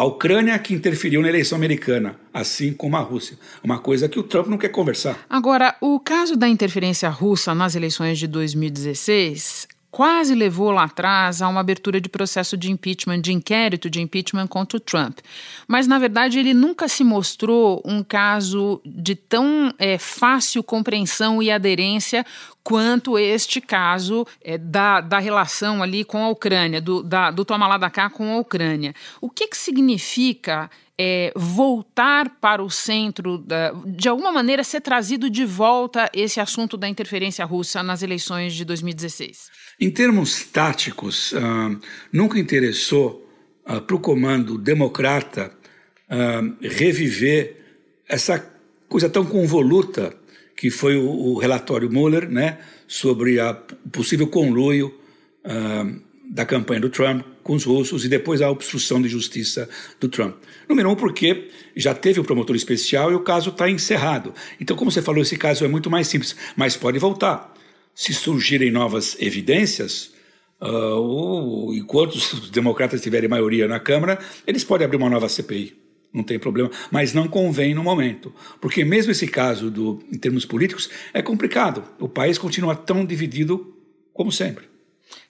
a 0.00 0.04
Ucrânia 0.04 0.58
que 0.58 0.72
interferiu 0.72 1.20
na 1.20 1.28
eleição 1.28 1.56
americana, 1.56 2.16
assim 2.32 2.72
como 2.72 2.96
a 2.96 3.00
Rússia. 3.00 3.36
Uma 3.62 3.78
coisa 3.78 4.08
que 4.08 4.18
o 4.18 4.22
Trump 4.22 4.46
não 4.46 4.56
quer 4.56 4.70
conversar. 4.70 5.26
Agora, 5.28 5.76
o 5.78 6.00
caso 6.00 6.38
da 6.38 6.48
interferência 6.48 7.10
russa 7.10 7.54
nas 7.54 7.74
eleições 7.74 8.18
de 8.18 8.26
2016 8.26 9.68
quase 9.90 10.34
levou 10.34 10.70
lá 10.70 10.84
atrás 10.84 11.42
a 11.42 11.48
uma 11.48 11.60
abertura 11.60 12.00
de 12.00 12.08
processo 12.08 12.56
de 12.56 12.70
impeachment, 12.70 13.20
de 13.20 13.32
inquérito 13.32 13.90
de 13.90 14.00
impeachment 14.00 14.46
contra 14.46 14.78
o 14.78 14.80
Trump. 14.80 15.18
Mas, 15.68 15.86
na 15.86 15.98
verdade, 15.98 16.38
ele 16.38 16.54
nunca 16.54 16.88
se 16.88 17.04
mostrou 17.04 17.82
um 17.84 18.02
caso 18.02 18.80
de 18.86 19.14
tão 19.14 19.74
é, 19.78 19.98
fácil 19.98 20.62
compreensão 20.62 21.42
e 21.42 21.50
aderência 21.50 22.24
quanto 22.62 23.18
este 23.18 23.60
caso 23.60 24.26
é, 24.42 24.58
da, 24.58 25.00
da 25.00 25.18
relação 25.18 25.82
ali 25.82 26.04
com 26.04 26.22
a 26.22 26.28
Ucrânia, 26.28 26.80
do, 26.80 27.02
da, 27.02 27.30
do 27.30 27.44
toma 27.44 27.66
lá 27.66 27.78
da 27.78 27.90
cá 27.90 28.10
com 28.10 28.32
a 28.32 28.38
Ucrânia. 28.38 28.94
O 29.20 29.30
que, 29.30 29.48
que 29.48 29.56
significa 29.56 30.70
é, 30.98 31.32
voltar 31.34 32.28
para 32.40 32.62
o 32.62 32.68
centro, 32.68 33.38
da, 33.38 33.72
de 33.86 34.06
alguma 34.06 34.30
maneira 34.30 34.62
ser 34.62 34.82
trazido 34.82 35.30
de 35.30 35.46
volta 35.46 36.10
esse 36.12 36.38
assunto 36.40 36.76
da 36.76 36.86
interferência 36.86 37.42
russa 37.44 37.82
nas 37.82 38.02
eleições 38.02 38.52
de 38.52 38.66
2016? 38.66 39.48
Em 39.80 39.90
termos 39.90 40.44
táticos, 40.44 41.32
uh, 41.32 41.80
nunca 42.12 42.38
interessou 42.38 43.26
uh, 43.66 43.80
para 43.80 43.96
o 43.96 43.98
comando 43.98 44.58
democrata 44.58 45.50
uh, 46.10 46.56
reviver 46.60 47.56
essa 48.06 48.38
coisa 48.86 49.08
tão 49.08 49.24
convoluta 49.24 50.14
que 50.60 50.68
foi 50.68 50.94
o, 50.94 51.08
o 51.08 51.38
relatório 51.38 51.90
Mueller 51.90 52.28
né, 52.28 52.58
sobre 52.86 53.40
o 53.40 53.54
possível 53.90 54.26
conluio 54.26 54.94
da 56.30 56.44
campanha 56.44 56.82
do 56.82 56.90
Trump 56.90 57.24
com 57.42 57.54
os 57.54 57.64
russos 57.64 58.04
e 58.04 58.10
depois 58.10 58.42
a 58.42 58.50
obstrução 58.50 59.00
de 59.00 59.08
justiça 59.08 59.66
do 59.98 60.06
Trump. 60.06 60.36
Número 60.68 60.90
um, 60.90 60.94
porque 60.94 61.48
já 61.74 61.94
teve 61.94 62.20
o 62.20 62.24
promotor 62.24 62.54
especial 62.54 63.10
e 63.10 63.14
o 63.14 63.20
caso 63.20 63.48
está 63.48 63.70
encerrado. 63.70 64.34
Então, 64.60 64.76
como 64.76 64.90
você 64.90 65.00
falou, 65.00 65.22
esse 65.22 65.38
caso 65.38 65.64
é 65.64 65.68
muito 65.68 65.88
mais 65.88 66.08
simples, 66.08 66.36
mas 66.54 66.76
pode 66.76 66.98
voltar. 66.98 67.54
Se 67.94 68.12
surgirem 68.12 68.70
novas 68.70 69.16
evidências, 69.18 70.12
uh, 70.60 71.72
enquanto 71.72 72.16
os 72.16 72.50
democratas 72.52 73.00
tiverem 73.00 73.30
maioria 73.30 73.66
na 73.66 73.80
Câmara, 73.80 74.18
eles 74.46 74.62
podem 74.62 74.84
abrir 74.84 74.98
uma 74.98 75.08
nova 75.08 75.26
CPI. 75.26 75.74
Não 76.12 76.24
tem 76.24 76.38
problema, 76.38 76.70
mas 76.90 77.14
não 77.14 77.28
convém 77.28 77.72
no 77.72 77.84
momento, 77.84 78.34
porque 78.60 78.84
mesmo 78.84 79.12
esse 79.12 79.28
caso, 79.28 79.70
do, 79.70 80.00
em 80.10 80.18
termos 80.18 80.44
políticos, 80.44 80.90
é 81.14 81.22
complicado. 81.22 81.84
O 82.00 82.08
país 82.08 82.36
continua 82.36 82.74
tão 82.74 83.06
dividido 83.06 83.76
como 84.12 84.32
sempre. 84.32 84.68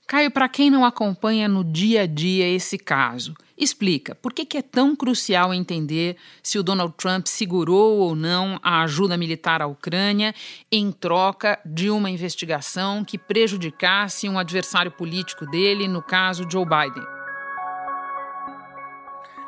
Caio, 0.07 0.31
para 0.31 0.49
quem 0.49 0.71
não 0.71 0.85
acompanha 0.85 1.47
no 1.47 1.63
dia 1.63 2.03
a 2.03 2.07
dia 2.07 2.49
esse 2.49 2.77
caso, 2.77 3.33
explica 3.57 4.15
por 4.17 4.33
que, 4.33 4.45
que, 4.45 4.59
é 4.59 4.63
tão 4.63 4.97
crucial 4.97 5.55
entender 5.55 6.17
se 6.43 6.59
o 6.59 6.65
Donald 6.65 6.95
Trump 6.97 7.27
segurou 7.29 7.99
ou 7.99 8.17
não 8.17 8.59
a 8.61 8.83
ajuda 8.83 9.17
militar 9.17 9.63
à 9.63 9.69
Ucrânia 9.69 10.35
em 10.73 10.91
troca 10.91 11.61
de 11.65 11.91
uma 11.91 12.11
investigação 12.11 13.05
que 13.05 13.17
prejudicasse 13.17 14.29
um 14.29 14.37
adversário 14.37 14.91
político 14.91 15.47
dele, 15.47 15.87
no 15.87 16.03
caso 16.03 16.45
Joe 16.51 16.65
Biden. 16.65 17.20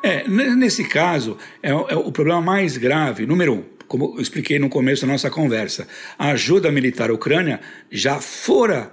É, 0.05 0.27
nesse 0.27 0.83
caso, 0.83 1.37
é, 1.61 1.69
é 1.69 1.95
o 1.95 2.11
problema 2.11 2.41
mais 2.41 2.75
grave, 2.75 3.25
número 3.25 3.53
um, 3.53 3.63
como 3.87 4.15
eu 4.17 4.21
expliquei 4.21 4.59
no 4.59 4.67
começo 4.67 5.05
da 5.05 5.11
nossa 5.13 5.29
conversa, 5.29 5.87
a 6.19 6.31
ajuda 6.31 6.69
militar 6.69 7.09
à 7.09 7.13
Ucrânia 7.13 7.61
já 7.89 8.19
fora 8.19 8.91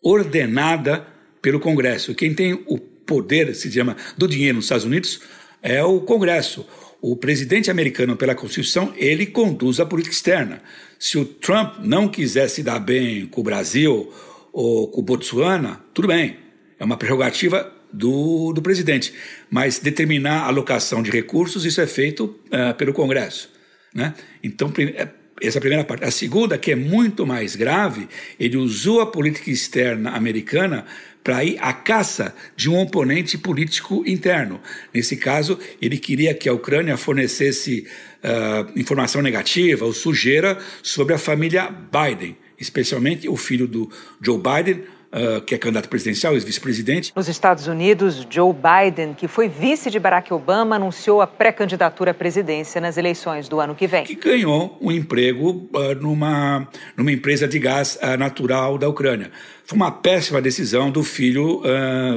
ordenada 0.00 1.04
pelo 1.42 1.58
Congresso. 1.58 2.14
Quem 2.14 2.32
tem 2.34 2.52
o 2.52 2.78
poder, 2.78 3.52
se 3.56 3.72
chama, 3.72 3.96
do 4.16 4.28
dinheiro 4.28 4.56
nos 4.56 4.66
Estados 4.66 4.84
Unidos 4.84 5.20
é 5.60 5.82
o 5.82 6.00
Congresso. 6.02 6.64
O 7.00 7.16
presidente 7.16 7.68
americano, 7.68 8.16
pela 8.16 8.34
Constituição, 8.34 8.92
ele 8.96 9.26
conduz 9.26 9.80
a 9.80 9.86
política 9.86 10.14
externa. 10.14 10.62
Se 11.00 11.18
o 11.18 11.24
Trump 11.24 11.78
não 11.80 12.06
quiser 12.06 12.48
se 12.48 12.62
dar 12.62 12.78
bem 12.78 13.26
com 13.26 13.40
o 13.40 13.44
Brasil 13.44 14.12
ou 14.52 14.88
com 14.88 15.00
o 15.00 15.04
Botsuana, 15.04 15.80
tudo 15.92 16.06
bem. 16.06 16.38
É 16.78 16.84
uma 16.84 16.96
prerrogativa 16.96 17.72
do, 17.92 18.52
do 18.52 18.62
presidente. 18.62 19.12
Mas 19.50 19.78
determinar 19.78 20.42
a 20.42 20.46
alocação 20.46 21.02
de 21.02 21.10
recursos, 21.10 21.64
isso 21.64 21.80
é 21.80 21.86
feito 21.86 22.36
uh, 22.46 22.74
pelo 22.76 22.92
Congresso. 22.92 23.50
Né? 23.94 24.14
Então, 24.42 24.72
é, 24.78 25.08
essa 25.40 25.58
é 25.58 25.60
a 25.60 25.60
primeira 25.60 25.84
parte. 25.84 26.04
A 26.04 26.10
segunda, 26.10 26.58
que 26.58 26.72
é 26.72 26.76
muito 26.76 27.26
mais 27.26 27.56
grave, 27.56 28.08
ele 28.38 28.56
usou 28.56 29.00
a 29.00 29.06
política 29.06 29.50
externa 29.50 30.10
americana 30.10 30.84
para 31.22 31.44
ir 31.44 31.58
à 31.60 31.72
caça 31.72 32.34
de 32.56 32.70
um 32.70 32.78
oponente 32.78 33.36
político 33.36 34.02
interno. 34.06 34.60
Nesse 34.94 35.16
caso, 35.16 35.58
ele 35.80 35.98
queria 35.98 36.32
que 36.34 36.48
a 36.48 36.52
Ucrânia 36.52 36.96
fornecesse 36.96 37.86
uh, 38.24 38.78
informação 38.78 39.20
negativa 39.20 39.84
ou 39.84 39.92
sujeira 39.92 40.58
sobre 40.82 41.14
a 41.14 41.18
família 41.18 41.68
Biden, 41.68 42.36
especialmente 42.58 43.28
o 43.28 43.36
filho 43.36 43.68
do 43.68 43.90
Joe 44.22 44.38
Biden, 44.38 44.84
uh, 45.12 45.40
que 45.42 45.54
é 45.54 45.58
candidato 45.58 45.88
presidencial, 45.88 46.34
ex-vice-presidente. 46.34 47.12
Nos 47.14 47.28
Estados 47.28 47.66
Unidos, 47.66 48.26
Joe 48.28 48.52
Biden, 48.52 49.14
que 49.14 49.28
foi 49.28 49.48
vice 49.48 49.90
de 49.90 49.98
Barack 49.98 50.32
Obama, 50.32 50.76
anunciou 50.76 51.20
a 51.20 51.26
pré-candidatura 51.26 52.12
à 52.12 52.14
presidência 52.14 52.80
nas 52.80 52.96
eleições 52.96 53.48
do 53.48 53.60
ano 53.60 53.74
que 53.74 53.86
vem. 53.86 54.04
Que 54.04 54.14
ganhou 54.14 54.76
um 54.80 54.90
emprego 54.90 55.68
uh, 55.74 55.94
numa, 56.00 56.68
numa 56.96 57.12
empresa 57.12 57.46
de 57.46 57.58
gás 57.58 57.98
uh, 58.02 58.16
natural 58.16 58.78
da 58.78 58.88
Ucrânia. 58.88 59.30
Foi 59.64 59.76
uma 59.76 59.90
péssima 59.90 60.40
decisão 60.40 60.90
do 60.90 61.02
filho 61.02 61.60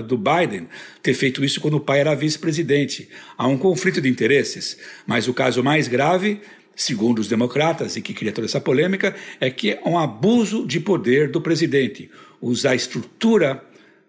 do 0.08 0.18
Biden 0.18 0.70
ter 1.04 1.14
feito 1.14 1.44
isso 1.44 1.60
quando 1.60 1.74
o 1.74 1.80
pai 1.82 2.00
era 2.00 2.16
vice-presidente. 2.16 3.10
Há 3.38 3.46
um 3.46 3.58
conflito 3.58 4.00
de 4.00 4.08
interesses, 4.08 4.78
mas 5.06 5.28
o 5.28 5.34
caso 5.34 5.62
mais 5.62 5.90
grave 5.90 6.40
segundo 6.74 7.20
os 7.20 7.28
democratas, 7.28 7.96
e 7.96 8.02
que 8.02 8.14
cria 8.14 8.32
toda 8.32 8.48
essa 8.48 8.60
polêmica, 8.60 9.14
é 9.40 9.50
que 9.50 9.72
é 9.72 9.82
um 9.86 10.00
abuso 10.00 10.66
de 10.66 10.80
poder 10.80 11.30
do 11.30 11.42
presidente 11.42 12.10
usar 12.42 12.72
a 12.72 12.76
estrutura 12.76 13.64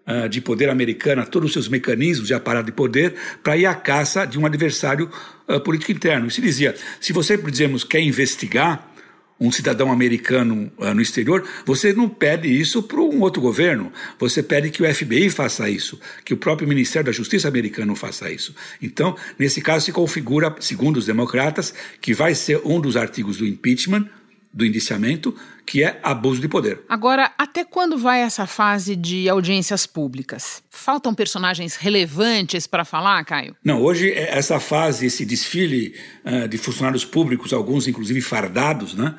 uh, 0.07 0.27
de 0.27 0.41
poder 0.41 0.69
americana, 0.69 1.25
todos 1.25 1.47
os 1.47 1.53
seus 1.53 1.67
mecanismos 1.67 2.27
de 2.27 2.33
aparato 2.33 2.65
de 2.65 2.71
poder, 2.71 3.15
para 3.41 3.57
ir 3.57 3.65
à 3.65 3.75
caça 3.75 4.25
de 4.25 4.39
um 4.39 4.45
adversário 4.45 5.09
uh, 5.47 5.59
político 5.59 5.91
interno. 5.91 6.29
Se 6.29 6.41
dizia: 6.41 6.75
se 6.99 7.13
você, 7.13 7.37
por 7.37 7.49
exemplo, 7.49 7.79
quer 7.87 8.01
investigar 8.01 8.91
um 9.39 9.51
cidadão 9.51 9.91
americano 9.91 10.71
uh, 10.77 10.93
no 10.93 11.01
exterior, 11.01 11.45
você 11.65 11.91
não 11.91 12.07
pede 12.07 12.47
isso 12.47 12.81
para 12.83 13.01
um 13.01 13.21
outro 13.21 13.41
governo, 13.41 13.91
você 14.17 14.41
pede 14.41 14.69
que 14.69 14.81
o 14.81 14.93
FBI 14.93 15.29
faça 15.29 15.69
isso, 15.69 15.99
que 16.23 16.33
o 16.33 16.37
próprio 16.37 16.67
Ministério 16.67 17.07
da 17.07 17.11
Justiça 17.11 17.47
americano 17.47 17.95
faça 17.95 18.31
isso. 18.31 18.55
Então, 18.81 19.15
nesse 19.37 19.61
caso, 19.61 19.85
se 19.85 19.91
configura, 19.91 20.55
segundo 20.59 20.97
os 20.97 21.05
democratas, 21.05 21.73
que 21.99 22.13
vai 22.13 22.35
ser 22.35 22.61
um 22.63 22.79
dos 22.79 22.95
artigos 22.95 23.37
do 23.37 23.45
impeachment 23.45 24.07
do 24.53 24.65
indiciamento, 24.65 25.35
que 25.65 25.83
é 25.83 25.99
abuso 26.03 26.39
de 26.39 26.47
poder. 26.47 26.81
Agora, 26.87 27.31
até 27.37 27.63
quando 27.63 27.97
vai 27.97 28.21
essa 28.21 28.45
fase 28.45 28.95
de 28.95 29.27
audiências 29.27 29.87
públicas? 29.87 30.61
Faltam 30.69 31.13
personagens 31.15 31.75
relevantes 31.75 32.67
para 32.67 32.85
falar, 32.85 33.23
Caio? 33.25 33.55
Não, 33.63 33.81
hoje 33.81 34.11
é 34.11 34.37
essa 34.37 34.59
fase, 34.59 35.07
esse 35.07 35.25
desfile 35.25 35.95
uh, 36.23 36.47
de 36.47 36.57
funcionários 36.57 37.03
públicos, 37.03 37.51
alguns 37.51 37.87
inclusive 37.87 38.21
fardados, 38.21 38.93
né? 38.93 39.15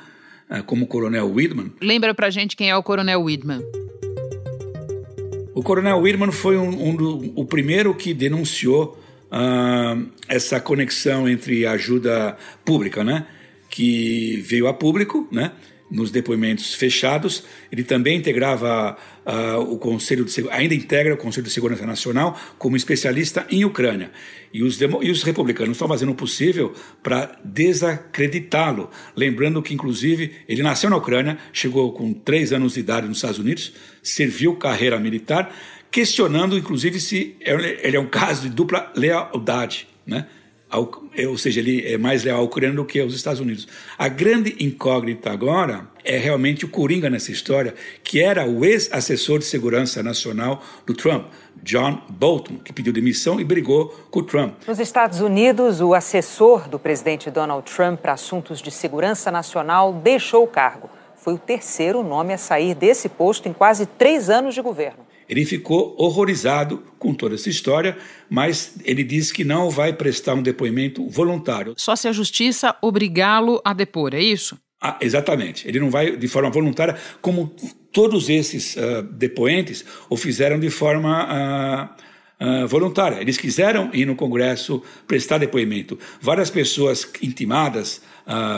Uh, 0.48 0.62
como 0.62 0.84
o 0.84 0.86
Coronel 0.86 1.28
Widman. 1.32 1.72
Lembra 1.80 2.14
pra 2.14 2.30
gente 2.30 2.54
quem 2.54 2.70
é 2.70 2.76
o 2.76 2.82
Coronel 2.82 3.22
Widman? 3.22 3.62
O 5.54 5.62
Coronel 5.62 5.98
Widman 6.00 6.30
foi 6.30 6.56
um, 6.56 6.88
um 6.90 6.96
do, 6.96 7.32
o 7.34 7.44
primeiro 7.44 7.94
que 7.94 8.12
denunciou 8.12 9.00
uh, 9.30 10.06
essa 10.28 10.60
conexão 10.60 11.28
entre 11.28 11.66
ajuda 11.66 12.36
pública, 12.64 13.02
né? 13.02 13.26
Que 13.74 14.36
veio 14.46 14.68
a 14.68 14.72
público, 14.72 15.26
né? 15.32 15.50
nos 15.90 16.12
depoimentos 16.12 16.74
fechados. 16.74 17.42
Ele 17.72 17.82
também 17.82 18.16
integrava 18.16 18.96
uh, 19.26 19.58
o 19.62 19.78
Conselho 19.78 20.24
de 20.24 20.48
ainda 20.48 20.76
integra 20.76 21.12
o 21.12 21.16
Conselho 21.16 21.44
de 21.44 21.52
Segurança 21.52 21.84
Nacional 21.84 22.38
como 22.56 22.76
especialista 22.76 23.44
em 23.50 23.64
Ucrânia. 23.64 24.12
E 24.52 24.62
os, 24.62 24.80
e 24.80 25.10
os 25.10 25.24
republicanos 25.24 25.72
estão 25.72 25.88
fazendo 25.88 26.12
o 26.12 26.14
possível 26.14 26.72
para 27.02 27.36
desacreditá-lo. 27.44 28.88
Lembrando 29.16 29.60
que, 29.60 29.74
inclusive, 29.74 30.30
ele 30.48 30.62
nasceu 30.62 30.88
na 30.88 30.96
Ucrânia, 30.96 31.36
chegou 31.52 31.92
com 31.92 32.12
três 32.12 32.52
anos 32.52 32.74
de 32.74 32.80
idade 32.80 33.08
nos 33.08 33.18
Estados 33.18 33.40
Unidos, 33.40 33.72
serviu 34.04 34.54
carreira 34.54 35.00
militar, 35.00 35.52
questionando, 35.90 36.56
inclusive, 36.56 37.00
se 37.00 37.36
ele 37.40 37.96
é 37.96 38.00
um 38.00 38.06
caso 38.06 38.42
de 38.42 38.50
dupla 38.50 38.92
lealdade, 38.94 39.88
né? 40.06 40.28
Ou 40.78 41.38
seja, 41.38 41.60
ele 41.60 41.86
é 41.86 41.96
mais 41.96 42.24
leal 42.24 42.38
ao 42.38 42.44
Ucrânia 42.44 42.76
do 42.76 42.84
que 42.84 43.00
aos 43.00 43.14
Estados 43.14 43.40
Unidos. 43.40 43.68
A 43.96 44.08
grande 44.08 44.56
incógnita 44.58 45.30
agora 45.30 45.88
é 46.04 46.18
realmente 46.18 46.64
o 46.64 46.68
Coringa 46.68 47.08
nessa 47.08 47.30
história, 47.30 47.74
que 48.02 48.20
era 48.20 48.46
o 48.46 48.64
ex-assessor 48.64 49.38
de 49.38 49.44
segurança 49.44 50.02
nacional 50.02 50.62
do 50.86 50.94
Trump, 50.94 51.26
John 51.62 52.02
Bolton, 52.08 52.58
que 52.58 52.72
pediu 52.72 52.92
demissão 52.92 53.40
e 53.40 53.44
brigou 53.44 53.88
com 54.10 54.20
o 54.20 54.22
Trump. 54.22 54.54
Nos 54.66 54.78
Estados 54.78 55.20
Unidos, 55.20 55.80
o 55.80 55.94
assessor 55.94 56.68
do 56.68 56.78
presidente 56.78 57.30
Donald 57.30 57.70
Trump 57.70 58.00
para 58.00 58.12
assuntos 58.12 58.60
de 58.60 58.70
segurança 58.70 59.30
nacional 59.30 59.92
deixou 59.92 60.44
o 60.44 60.48
cargo. 60.48 60.90
Foi 61.16 61.34
o 61.34 61.38
terceiro 61.38 62.02
nome 62.02 62.34
a 62.34 62.38
sair 62.38 62.74
desse 62.74 63.08
posto 63.08 63.48
em 63.48 63.52
quase 63.52 63.86
três 63.86 64.28
anos 64.28 64.54
de 64.54 64.60
governo. 64.60 65.06
Ele 65.28 65.44
ficou 65.44 65.94
horrorizado 65.98 66.82
com 66.98 67.14
toda 67.14 67.34
essa 67.34 67.48
história, 67.48 67.96
mas 68.28 68.74
ele 68.84 69.04
disse 69.04 69.32
que 69.32 69.44
não 69.44 69.70
vai 69.70 69.92
prestar 69.92 70.34
um 70.34 70.42
depoimento 70.42 71.08
voluntário. 71.08 71.74
Só 71.76 71.96
se 71.96 72.08
a 72.08 72.12
justiça 72.12 72.76
obrigá-lo 72.82 73.60
a 73.64 73.72
depor, 73.72 74.14
é 74.14 74.22
isso? 74.22 74.58
Ah, 74.80 74.98
exatamente. 75.00 75.66
Ele 75.66 75.80
não 75.80 75.90
vai 75.90 76.14
de 76.14 76.28
forma 76.28 76.50
voluntária, 76.50 76.96
como 77.22 77.54
todos 77.90 78.28
esses 78.28 78.76
uh, 78.76 79.02
depoentes 79.02 79.84
o 80.10 80.16
fizeram 80.16 80.60
de 80.60 80.68
forma 80.68 81.94
uh, 82.40 82.64
uh, 82.64 82.68
voluntária. 82.68 83.20
Eles 83.20 83.38
quiseram 83.38 83.88
ir 83.94 84.04
no 84.04 84.14
Congresso 84.14 84.82
prestar 85.06 85.38
depoimento. 85.38 85.98
Várias 86.20 86.50
pessoas 86.50 87.08
intimadas 87.22 88.02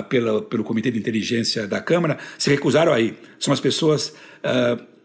pela, 0.09 0.43
pelo 0.43 0.63
Comitê 0.63 0.93
de 0.93 0.99
Inteligência 0.99 1.67
da 1.67 1.81
Câmara 1.81 2.19
se 2.39 2.49
recusaram 2.49 2.93
a 2.93 3.01
ir. 3.01 3.15
São 3.39 3.53
as 3.53 3.59
pessoas 3.59 4.15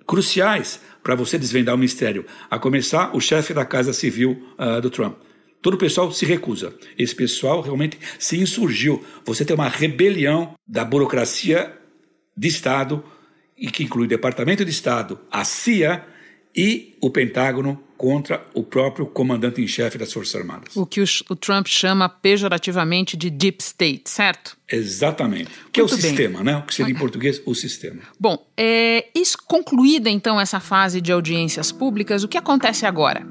cruciais 0.06 0.80
para 1.04 1.16
você 1.16 1.38
desvendar 1.38 1.76
o 1.76 1.78
mistério, 1.78 2.26
a 2.50 2.60
começar 2.60 3.16
o 3.16 3.20
chefe 3.20 3.54
da 3.54 3.66
Casa 3.66 3.94
Civil 3.94 4.42
uh, 4.58 4.82
do 4.82 4.90
Trump. 4.90 5.18
Todo 5.62 5.76
o 5.76 5.78
pessoal 5.78 6.12
se 6.12 6.26
recusa. 6.26 6.74
Esse 6.98 7.16
pessoal 7.16 7.62
realmente 7.62 8.00
se 8.18 8.40
insurgiu. 8.40 9.04
Você 9.26 9.46
tem 9.46 9.56
uma 9.56 9.68
rebelião 9.68 10.56
da 10.68 10.84
burocracia 10.84 11.72
de 12.36 12.48
Estado, 12.48 13.04
e 13.62 13.70
que 13.70 13.84
inclui 13.84 14.06
o 14.06 14.10
Departamento 14.10 14.66
de 14.66 14.72
Estado, 14.72 15.20
a 15.32 15.44
CIA 15.44 16.04
e 16.56 16.98
o 17.00 17.12
Pentágono 17.12 17.82
contra 18.02 18.44
o 18.56 18.64
próprio 18.64 19.06
comandante 19.06 19.62
em 19.62 19.68
chefe 19.68 19.96
das 19.96 20.12
Forças 20.12 20.34
Armadas. 20.34 20.76
O 20.76 20.88
que 20.88 21.02
o, 21.02 21.06
o, 21.30 21.36
Trump 21.36 21.68
chama 21.68 22.10
pejorativamente 22.10 23.16
de 23.16 23.30
deep 23.30 23.62
state, 23.62 24.10
certo? 24.10 24.58
Exatamente. 24.68 25.52
Que 25.72 25.82
Muito 25.82 25.94
é 25.94 25.98
o 25.98 26.02
bem. 26.02 26.10
sistema, 26.10 26.44
né? 26.44 26.58
O 26.58 26.64
que 26.64 26.74
seria 26.74 26.92
em 26.92 26.98
português 26.98 27.40
o 27.46 27.54
sistema. 27.54 28.02
Bom, 28.20 28.44
é, 28.58 29.06
concluída 29.36 30.10
então 30.10 30.42
essa 30.42 30.60
fase 30.60 31.00
de 31.00 31.12
audiências 31.12 31.72
públicas, 31.72 32.24
o 32.24 32.28
que 32.28 32.40
acontece 32.40 32.88
agora? 32.88 33.24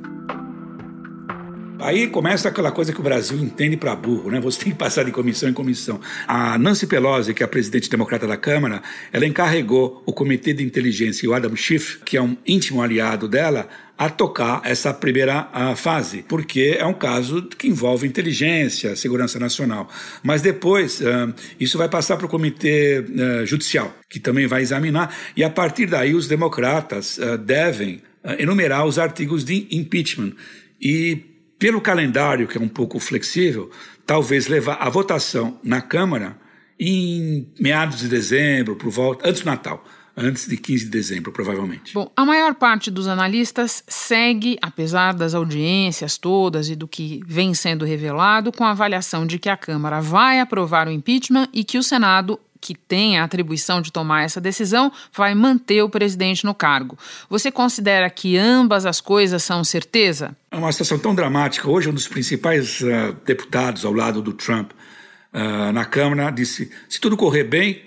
Aí 1.80 2.08
começa 2.08 2.48
aquela 2.48 2.70
coisa 2.70 2.92
que 2.92 3.00
o 3.00 3.02
Brasil 3.02 3.38
entende 3.38 3.76
para 3.76 3.96
burro, 3.96 4.30
né? 4.30 4.40
Você 4.40 4.64
tem 4.64 4.72
que 4.72 4.78
passar 4.78 5.04
de 5.04 5.10
comissão 5.10 5.48
em 5.48 5.52
comissão. 5.52 6.00
A 6.26 6.58
Nancy 6.58 6.86
Pelosi, 6.86 7.32
que 7.32 7.42
é 7.42 7.46
a 7.46 7.48
presidente 7.48 7.88
democrata 7.88 8.26
da 8.26 8.36
Câmara, 8.36 8.82
ela 9.12 9.26
encarregou 9.26 10.02
o 10.04 10.12
Comitê 10.12 10.52
de 10.52 10.62
Inteligência 10.62 11.24
e 11.24 11.28
o 11.28 11.34
Adam 11.34 11.56
Schiff, 11.56 12.00
que 12.04 12.16
é 12.16 12.22
um 12.22 12.36
íntimo 12.46 12.82
aliado 12.82 13.26
dela, 13.26 13.68
a 13.96 14.08
tocar 14.08 14.62
essa 14.64 14.94
primeira 14.94 15.50
uh, 15.52 15.76
fase, 15.76 16.24
porque 16.26 16.76
é 16.78 16.86
um 16.86 16.94
caso 16.94 17.42
que 17.42 17.68
envolve 17.68 18.06
inteligência, 18.06 18.96
segurança 18.96 19.38
nacional. 19.38 19.90
Mas 20.22 20.40
depois, 20.40 21.00
uh, 21.00 21.34
isso 21.58 21.76
vai 21.76 21.86
passar 21.86 22.16
para 22.16 22.24
o 22.24 22.28
Comitê 22.28 23.00
uh, 23.00 23.44
Judicial, 23.44 23.94
que 24.08 24.18
também 24.18 24.46
vai 24.46 24.62
examinar, 24.62 25.14
e 25.36 25.44
a 25.44 25.50
partir 25.50 25.86
daí 25.86 26.14
os 26.14 26.26
democratas 26.26 27.20
devem 27.44 28.02
enumerar 28.38 28.86
os 28.86 28.98
artigos 28.98 29.44
de 29.44 29.66
impeachment. 29.70 30.32
E 30.80 31.29
pelo 31.60 31.80
calendário, 31.80 32.48
que 32.48 32.58
é 32.58 32.60
um 32.60 32.68
pouco 32.68 32.98
flexível, 32.98 33.70
talvez 34.06 34.48
levar 34.48 34.78
a 34.80 34.88
votação 34.88 35.60
na 35.62 35.82
Câmara 35.82 36.36
em 36.78 37.46
meados 37.60 38.00
de 38.00 38.08
dezembro, 38.08 38.74
por 38.74 38.90
volta, 38.90 39.28
antes 39.28 39.42
do 39.42 39.46
Natal 39.46 39.84
antes 40.16 40.46
de 40.46 40.56
15 40.56 40.84
de 40.84 40.90
dezembro, 40.90 41.32
provavelmente. 41.32 41.94
Bom, 41.94 42.10
a 42.14 42.26
maior 42.26 42.54
parte 42.54 42.90
dos 42.90 43.08
analistas 43.08 43.82
segue, 43.88 44.58
apesar 44.60 45.14
das 45.14 45.34
audiências 45.34 46.18
todas 46.18 46.68
e 46.68 46.76
do 46.76 46.86
que 46.86 47.20
vem 47.26 47.54
sendo 47.54 47.84
revelado, 47.84 48.52
com 48.52 48.64
a 48.64 48.70
avaliação 48.70 49.26
de 49.26 49.38
que 49.38 49.48
a 49.48 49.56
Câmara 49.56 50.00
vai 50.00 50.40
aprovar 50.40 50.88
o 50.88 50.90
impeachment 50.90 51.48
e 51.52 51.64
que 51.64 51.78
o 51.78 51.82
Senado 51.82 52.38
que 52.60 52.74
tem 52.74 53.18
a 53.18 53.24
atribuição 53.24 53.80
de 53.80 53.90
tomar 53.90 54.22
essa 54.22 54.40
decisão 54.40 54.92
vai 55.14 55.34
manter 55.34 55.82
o 55.82 55.88
presidente 55.88 56.44
no 56.44 56.54
cargo. 56.54 56.98
Você 57.28 57.50
considera 57.50 58.10
que 58.10 58.36
ambas 58.36 58.84
as 58.84 59.00
coisas 59.00 59.42
são 59.42 59.64
certeza? 59.64 60.36
É 60.50 60.56
uma 60.56 60.70
situação 60.70 60.98
tão 60.98 61.14
dramática. 61.14 61.68
Hoje, 61.68 61.88
um 61.88 61.94
dos 61.94 62.06
principais 62.06 62.80
uh, 62.80 63.16
deputados 63.24 63.84
ao 63.84 63.92
lado 63.92 64.20
do 64.20 64.32
Trump 64.32 64.72
uh, 64.72 65.72
na 65.72 65.84
Câmara 65.84 66.30
disse: 66.30 66.70
se 66.88 67.00
tudo 67.00 67.16
correr 67.16 67.44
bem, 67.44 67.82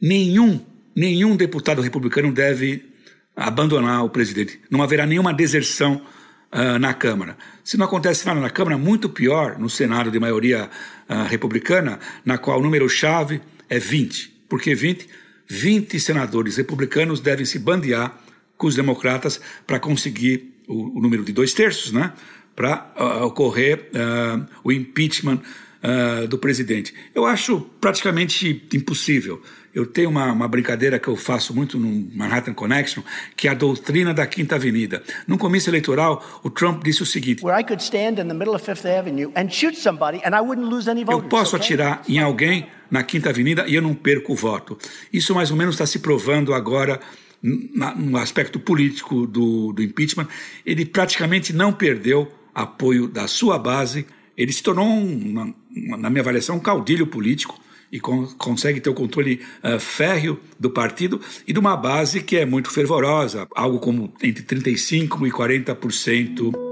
nenhum, 0.00 0.60
nenhum 0.94 1.36
deputado 1.36 1.80
republicano 1.80 2.32
deve 2.32 2.90
abandonar 3.34 4.04
o 4.04 4.10
presidente. 4.10 4.60
Não 4.70 4.82
haverá 4.82 5.06
nenhuma 5.06 5.32
deserção 5.32 6.02
uh, 6.52 6.78
na 6.78 6.92
Câmara. 6.92 7.38
Se 7.64 7.78
não 7.78 7.86
acontece 7.86 8.26
nada 8.26 8.40
na 8.40 8.50
Câmara, 8.50 8.76
muito 8.76 9.08
pior 9.08 9.58
no 9.58 9.70
Senado 9.70 10.10
de 10.10 10.18
maioria 10.18 10.68
republicana, 11.28 11.98
na 12.24 12.38
qual 12.38 12.60
o 12.60 12.62
número-chave 12.62 13.40
é 13.70 13.78
20. 13.78 14.42
Por 14.48 14.60
que 14.60 14.74
20? 14.74 15.08
20 15.48 15.98
senadores 15.98 16.56
republicanos 16.56 17.20
devem 17.20 17.46
se 17.46 17.58
bandear 17.58 18.20
com 18.56 18.66
os 18.66 18.74
democratas 18.74 19.40
para 19.66 19.80
conseguir 19.80 20.52
o, 20.68 20.98
o, 20.98 21.00
número 21.00 21.24
de 21.24 21.32
dois 21.32 21.54
terços, 21.54 21.92
né? 21.92 22.12
Para 22.54 22.92
uh, 22.98 23.24
ocorrer 23.24 23.88
uh, 23.94 24.46
o 24.62 24.70
impeachment 24.70 25.40
uh, 25.82 26.28
do 26.28 26.36
presidente. 26.36 26.92
Eu 27.14 27.24
acho 27.24 27.60
praticamente 27.80 28.66
impossível. 28.74 29.42
Eu 29.72 29.86
tenho 29.86 30.10
uma, 30.10 30.32
uma, 30.32 30.48
brincadeira 30.48 30.98
que 30.98 31.06
eu 31.06 31.14
faço 31.14 31.54
muito 31.54 31.78
no 31.78 31.88
Manhattan 32.16 32.52
Connection, 32.52 33.02
que 33.36 33.46
é 33.46 33.52
a 33.52 33.54
doutrina 33.54 34.12
da 34.12 34.26
Quinta 34.26 34.56
Avenida. 34.56 35.02
No 35.28 35.38
começo 35.38 35.70
eleitoral, 35.70 36.40
o 36.42 36.50
Trump 36.50 36.82
disse 36.82 37.02
o 37.02 37.06
seguinte: 37.06 37.40
Eu 41.22 41.28
posso 41.28 41.54
atirar 41.54 42.02
em 42.08 42.18
alguém 42.18 42.66
na 42.90 43.04
Quinta 43.04 43.30
Avenida 43.30 43.64
e 43.68 43.74
eu 43.76 43.82
não 43.82 43.94
perco 43.94 44.32
o 44.32 44.36
voto. 44.36 44.76
Isso 45.12 45.34
mais 45.34 45.52
ou 45.52 45.56
menos 45.56 45.76
está 45.76 45.86
se 45.86 46.00
provando 46.00 46.52
agora 46.52 47.00
no 47.42 48.18
aspecto 48.18 48.58
político 48.58 49.26
do, 49.26 49.72
do 49.72 49.82
impeachment. 49.82 50.26
Ele 50.66 50.84
praticamente 50.84 51.52
não 51.52 51.72
perdeu 51.72 52.30
apoio 52.52 53.06
da 53.06 53.28
sua 53.28 53.56
base. 53.56 54.04
Ele 54.36 54.52
se 54.52 54.62
tornou, 54.62 54.86
um, 54.86 55.54
na 55.70 56.10
minha 56.10 56.22
avaliação, 56.22 56.56
um 56.56 56.60
caudilho 56.60 57.06
político 57.06 57.58
e 57.92 57.98
con 57.98 58.26
consegue 58.38 58.80
ter 58.80 58.90
o 58.90 58.94
controle 58.94 59.40
uh, 59.62 59.78
férreo 59.78 60.38
do 60.58 60.70
partido 60.70 61.20
e 61.46 61.52
de 61.52 61.58
uma 61.58 61.76
base 61.76 62.20
que 62.22 62.36
é 62.36 62.46
muito 62.46 62.70
fervorosa, 62.70 63.48
algo 63.54 63.78
como 63.78 64.12
entre 64.22 64.42
35% 64.44 65.26
e 65.26 65.30
40% 65.30 66.70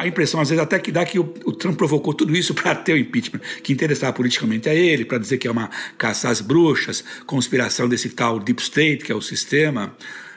a 0.00 0.06
impressão, 0.06 0.40
às 0.40 0.48
vezes, 0.48 0.62
até 0.62 0.78
que 0.78 0.90
dá 0.90 1.04
que 1.04 1.18
o, 1.18 1.34
o 1.44 1.52
Trump 1.52 1.76
provocou 1.76 2.14
tudo 2.14 2.34
isso 2.34 2.54
para 2.56 2.74
ter 2.74 2.94
o 2.94 2.96
impeachment, 2.96 3.40
que 3.62 3.70
interessava 3.72 4.14
politicamente 4.14 4.66
a 4.66 4.74
ele, 4.74 5.04
para 5.04 5.18
dizer 5.18 5.36
que 5.36 5.46
é 5.46 5.50
uma 5.50 5.68
caça 5.98 6.30
às 6.30 6.40
bruxas, 6.40 7.04
conspiração 7.26 7.86
desse 7.86 8.08
tal 8.08 8.40
Deep 8.40 8.62
State, 8.62 9.04
que 9.04 9.12
é 9.12 9.14
o 9.14 9.20
sistema, 9.20 9.94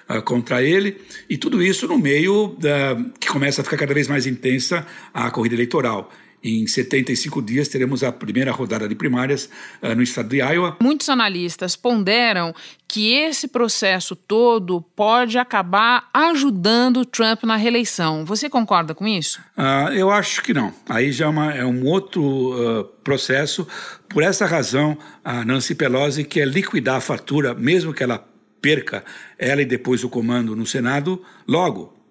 uh, 0.09 0.21
contra 0.21 0.61
ele, 0.61 0.97
e 1.29 1.37
tudo 1.37 1.63
isso 1.63 1.87
no 1.87 1.97
meio 1.97 2.47
uh, 2.47 3.11
que 3.17 3.29
começa 3.29 3.61
a 3.61 3.63
ficar 3.63 3.77
cada 3.77 3.93
vez 3.93 4.09
mais 4.09 4.27
intensa 4.27 4.85
a 5.13 5.31
corrida 5.31 5.55
eleitoral. 5.55 6.11
Em 6.43 6.67
75 6.67 7.41
dias 7.41 7.69
teremos 7.69 8.03
a 8.03 8.11
primeira 8.11 8.51
rodada 8.51 8.87
de 8.87 8.95
primárias 8.95 9.49
uh, 9.81 9.95
no 9.95 10.03
estado 10.03 10.29
de 10.29 10.37
Iowa. 10.37 10.77
Muitos 10.81 11.07
analistas 11.07 11.75
ponderam 11.75 12.53
que 12.87 13.13
esse 13.13 13.47
processo 13.47 14.15
todo 14.15 14.81
pode 14.81 15.37
acabar 15.37 16.09
ajudando 16.13 17.05
Trump 17.05 17.43
na 17.43 17.55
reeleição. 17.55 18.25
Você 18.25 18.49
concorda 18.49 18.93
com 18.93 19.07
isso? 19.07 19.39
Uh, 19.57 19.93
eu 19.93 20.11
acho 20.11 20.43
que 20.43 20.53
não. 20.53 20.73
Aí 20.89 21.11
já 21.11 21.25
é, 21.25 21.29
uma, 21.29 21.53
é 21.53 21.65
um 21.65 21.85
outro 21.85 22.21
uh, 22.21 22.83
processo. 23.03 23.65
Por 24.09 24.21
essa 24.21 24.45
razão, 24.45 24.97
a 25.23 25.45
Nancy 25.45 25.73
Pelosi 25.73 26.25
quer 26.25 26.47
liquidar 26.47 26.97
a 26.97 27.01
fatura, 27.01 27.53
mesmo 27.53 27.93
que 27.93 28.03
ela 28.03 28.27
perca 28.61 29.03
ela 29.37 29.61
e 29.61 29.65
depois 29.65 30.03
o 30.03 30.09
comando 30.09 30.55
no 30.55 30.65
Senado, 30.65 31.21
logo. 31.47 32.02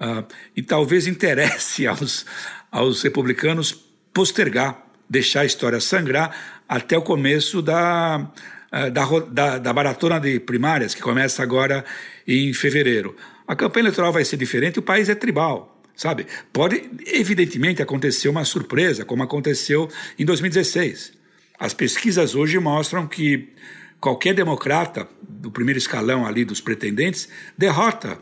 Uh, 0.00 0.26
e 0.54 0.62
talvez 0.62 1.06
interesse 1.06 1.86
aos, 1.88 2.26
aos 2.70 3.02
republicanos 3.02 3.72
postergar, 4.12 4.86
deixar 5.08 5.40
a 5.40 5.44
história 5.44 5.80
sangrar 5.80 6.34
até 6.68 6.96
o 6.96 7.02
começo 7.02 7.62
da, 7.62 8.30
eh, 8.72 8.90
da, 8.90 9.04
da, 9.20 9.58
da 9.58 9.72
maratona 9.72 10.18
de 10.18 10.40
primárias, 10.40 10.94
que 10.94 11.00
começa 11.00 11.42
agora 11.42 11.84
em 12.26 12.52
fevereiro. 12.52 13.16
A 13.46 13.54
campanha 13.54 13.84
eleitoral 13.84 14.12
vai 14.12 14.24
ser 14.24 14.36
diferente, 14.36 14.78
o 14.78 14.82
país 14.82 15.08
é 15.08 15.14
tribal, 15.14 15.80
sabe? 15.94 16.26
Pode, 16.52 16.90
evidentemente, 17.06 17.80
acontecer 17.80 18.28
uma 18.28 18.44
surpresa, 18.44 19.04
como 19.04 19.22
aconteceu 19.22 19.88
em 20.18 20.24
2016. 20.24 21.12
As 21.58 21.72
pesquisas 21.72 22.34
hoje 22.34 22.58
mostram 22.58 23.06
que 23.06 23.52
qualquer 24.00 24.34
democrata 24.34 25.08
do 25.22 25.50
primeiro 25.50 25.78
escalão 25.78 26.26
ali 26.26 26.44
dos 26.44 26.60
pretendentes 26.60 27.28
derrota 27.56 28.18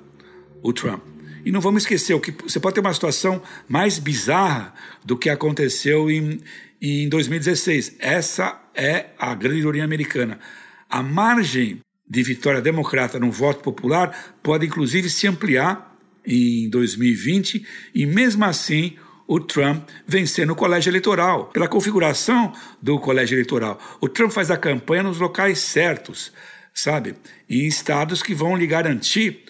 o 0.63 0.73
Trump. 0.73 1.14
E 1.45 1.53
não 1.53 1.61
vamos 1.61 1.83
esquecer, 1.83 2.15
o 2.15 2.21
que 2.21 2.33
você 2.43 2.59
pode 2.59 2.75
ter 2.75 2.81
uma 2.81 2.95
situação 2.95 3.43
mais 3.69 3.99
bizarra 3.99 4.73
do 5.05 5.17
que 5.17 5.29
aconteceu 5.29 6.11
em, 6.11 6.41
em 6.81 7.09
2016. 7.09 7.97
Essa 7.99 8.61
é 8.75 9.07
a 9.19 9.35
grande 9.35 9.59
ironia 9.59 9.85
americana. 9.85 10.39
A 10.89 11.03
margem 11.03 11.81
de 12.09 12.23
vitória 12.23 12.61
democrata 12.61 13.19
no 13.19 13.31
voto 13.31 13.63
popular 13.63 14.37
pode 14.43 14.67
inclusive 14.67 15.11
se 15.11 15.27
ampliar 15.27 15.95
em 16.27 16.69
2020 16.71 17.67
e 17.95 18.07
mesmo 18.07 18.45
assim 18.45 18.97
o 19.27 19.41
Trump 19.41 19.89
vencer 20.07 20.47
no 20.47 20.55
colégio 20.55 20.91
eleitoral. 20.91 21.47
Pela 21.47 21.69
configuração 21.69 22.53
do 22.81 22.99
colégio 22.99 23.35
eleitoral, 23.35 23.81
o 24.01 24.09
Trump 24.09 24.31
faz 24.31 24.51
a 24.51 24.57
campanha 24.57 25.03
nos 25.03 25.19
locais 25.19 25.59
certos, 25.59 26.33
sabe? 26.73 27.15
Em 27.49 27.67
estados 27.67 28.23
que 28.23 28.35
vão 28.35 28.57
lhe 28.57 28.67
garantir 28.67 29.45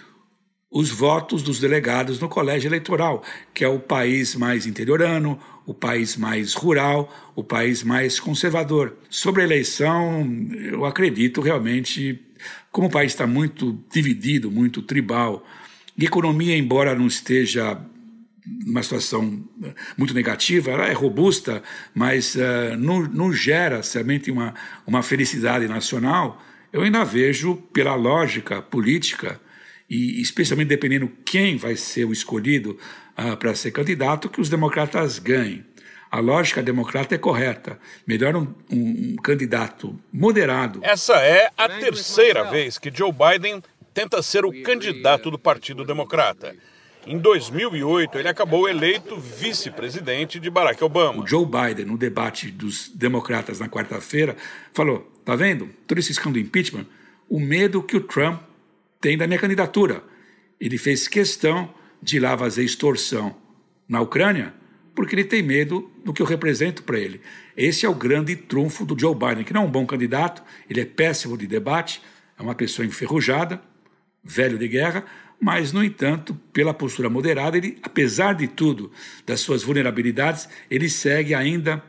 os 0.75 0.91
votos 0.91 1.41
dos 1.41 1.61
delegados 1.61 2.19
no 2.19 2.29
colégio 2.29 2.67
eleitoral, 2.67 3.23
que 3.55 3.63
é 3.63 3.69
o 3.69 3.79
país 3.79 4.35
mais 4.35 4.67
interiorano, 4.67 5.39
o 5.65 5.73
país 5.73 6.17
mais 6.17 6.53
rural, 6.53 7.15
o 7.37 7.45
país 7.45 7.85
mais 7.85 8.19
conservador. 8.19 8.97
Sobre 9.09 9.43
a 9.43 9.45
eleição, 9.45 10.29
eu 10.53 10.85
acredito 10.85 11.41
realmente, 11.41 12.21
como 12.73 12.89
o 12.89 12.91
país 12.91 13.13
está 13.13 13.25
muito 13.25 13.79
dividido, 13.89 14.51
muito 14.51 14.83
tribal, 14.83 15.47
e 15.97 16.03
a 16.03 16.07
economia, 16.09 16.59
embora 16.59 16.93
não 16.93 17.07
esteja 17.07 17.81
numa 18.45 18.83
situação 18.83 19.45
muito 19.97 20.13
negativa, 20.13 20.73
ela 20.73 20.89
é 20.89 20.93
robusta, 20.93 21.63
mas 21.95 22.35
uh, 22.35 22.77
não, 22.77 23.03
não 23.03 23.33
gera 23.33 23.81
somente 23.85 24.29
uma, 24.29 24.53
uma 24.85 25.05
felicidade 25.05 25.69
nacional, 25.69 26.43
eu 26.73 26.83
ainda 26.83 27.05
vejo, 27.05 27.55
pela 27.73 27.95
lógica 27.95 28.61
política, 28.61 29.41
e 29.89 30.21
especialmente 30.21 30.69
dependendo 30.69 31.11
quem 31.25 31.57
vai 31.57 31.77
ser 31.77 32.05
o 32.05 32.13
escolhido 32.13 32.79
uh, 33.19 33.37
para 33.37 33.55
ser 33.55 33.71
candidato, 33.71 34.29
que 34.29 34.41
os 34.41 34.49
democratas 34.49 35.19
ganhem. 35.19 35.65
A 36.11 36.21
lógica 36.21 36.63
democrata 36.63 37.15
é 37.15 37.19
correta. 37.19 37.79
Melhor 38.07 38.37
um, 38.37 38.55
um, 38.71 39.13
um 39.13 39.17
candidato 39.17 39.99
moderado. 40.13 40.79
Essa 40.83 41.15
é 41.17 41.51
a 41.57 41.69
terceira 41.69 42.45
vez 42.45 42.79
que 42.79 42.89
Joe 42.95 43.13
Biden 43.13 43.61
tenta 43.93 44.23
ser 44.23 44.45
o 44.45 44.63
candidato 44.63 45.31
do 45.31 45.39
Partido 45.39 45.85
Democrata. 45.85 46.55
Em 47.07 47.19
2008, 47.19 48.19
ele 48.19 48.29
acabou 48.29 48.69
eleito 48.69 49.17
vice-presidente 49.17 50.41
de 50.41 50.49
Barack 50.49 50.83
Obama. 50.83 51.23
O 51.23 51.27
Joe 51.27 51.45
Biden, 51.45 51.85
no 51.85 51.99
debate 51.99 52.51
dos 52.51 52.89
democratas 52.89 53.61
na 53.61 53.69
quarta-feira, 53.69 54.37
falou: 54.73 55.13
tá 55.25 55.37
vendo? 55.37 55.69
Todo 55.87 55.99
esse 55.99 56.13
escândalo 56.13 56.43
do 56.43 56.47
impeachment, 56.47 56.87
o 57.29 57.39
medo 57.39 57.83
que 57.83 57.97
o 57.97 58.01
Trump 58.01 58.41
tem 59.05 59.19
da 59.19 59.27
minha 59.27 59.39
candidatura. 59.39 60.03
Ele 60.59 60.79
fez 60.79 61.07
questão 61.07 61.69
de 62.01 62.17
ir 62.17 62.21
lá 62.21 62.39
fazer 62.39 62.65
extorsão 62.65 63.37
na 63.87 64.01
Ucrânia 64.01 64.55
porque 64.95 65.15
ele 65.15 65.25
tem 65.25 65.43
medo 65.43 65.91
do 66.03 66.11
que 66.11 66.23
eu 66.23 66.27
represento 66.27 66.83
para 66.85 66.99
ele. 66.99 67.21
Esse 67.55 67.85
é 67.85 67.89
o 67.89 67.95
grande 67.95 68.35
trunfo 68.35 68.87
do 68.87 68.99
Joe 68.99 69.15
Biden, 69.15 69.45
que 69.45 69.53
não 69.53 69.65
é 69.65 69.65
um 69.67 69.71
bom 69.71 69.85
candidato, 69.85 70.43
ele 70.71 70.81
é 70.81 70.87
péssimo 70.87 71.37
de 71.37 71.47
debate, 71.47 72.01
é 72.39 72.43
uma 72.43 72.55
pessoa 72.55 72.87
enferrujada, 72.87 73.61
velho 74.23 74.57
de 74.57 74.69
guerra, 74.69 75.05
mas, 75.39 75.71
no 75.71 75.85
entanto, 75.85 76.35
pela 76.51 76.73
postura 76.73 77.11
moderada, 77.11 77.59
ele, 77.59 77.77
apesar 77.83 78.33
de 78.35 78.49
tudo, 78.49 78.91
das 79.27 79.41
suas 79.41 79.63
vulnerabilidades, 79.63 80.49
ele 80.71 80.89
segue 80.89 81.35
ainda 81.35 81.85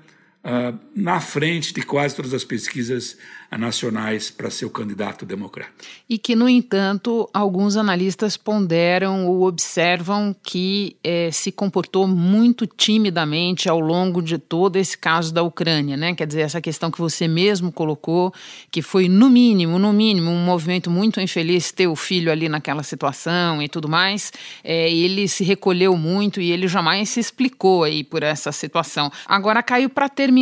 uh, 0.46 0.78
na 0.96 1.20
frente 1.20 1.74
de 1.74 1.82
quase 1.82 2.16
todas 2.16 2.34
as 2.34 2.44
pesquisas 2.44 3.18
nacionais 3.58 4.30
para 4.30 4.50
ser 4.50 4.66
o 4.66 4.70
candidato 4.70 5.26
democrata. 5.26 5.72
E 6.10 6.18
que, 6.18 6.36
no 6.36 6.50
entanto, 6.50 7.30
alguns 7.34 7.78
analistas 7.78 8.36
ponderam 8.36 9.28
ou 9.28 9.44
observam 9.44 10.36
que 10.44 10.98
eh, 11.04 11.30
se 11.32 11.52
comportou 11.52 12.06
muito 12.08 12.68
timidamente 12.68 13.70
ao 13.70 13.80
longo 13.80 14.22
de 14.22 14.38
todo 14.38 14.76
esse 14.76 14.98
caso 14.98 15.34
da 15.34 15.42
Ucrânia, 15.42 15.96
né? 15.96 16.14
Quer 16.14 16.28
dizer, 16.28 16.42
essa 16.42 16.60
questão 16.60 16.92
que 16.92 17.00
você 17.00 17.28
mesmo 17.28 17.72
colocou, 17.72 18.34
que 18.70 18.82
foi, 18.82 19.08
no 19.08 19.30
mínimo, 19.30 19.80
no 19.80 19.94
mínimo, 19.94 20.32
um 20.32 20.44
movimento 20.44 20.90
muito 20.90 21.22
infeliz 21.22 21.72
ter 21.72 21.88
o 21.88 21.96
filho 21.96 22.32
ali 22.32 22.50
naquela 22.50 22.84
situação 22.84 23.62
e 23.62 23.70
tudo 23.70 23.88
mais. 23.88 24.34
Eh, 24.64 24.92
ele 24.92 25.28
se 25.28 25.44
recolheu 25.44 25.96
muito 25.96 26.42
e 26.42 26.52
ele 26.52 26.68
jamais 26.68 27.10
se 27.10 27.20
explicou 27.22 27.84
aí 27.84 28.04
por 28.04 28.22
essa 28.22 28.52
situação. 28.52 29.10
Agora, 29.28 29.64
caiu 29.64 29.90
para 29.90 30.10
terminar. 30.10 30.35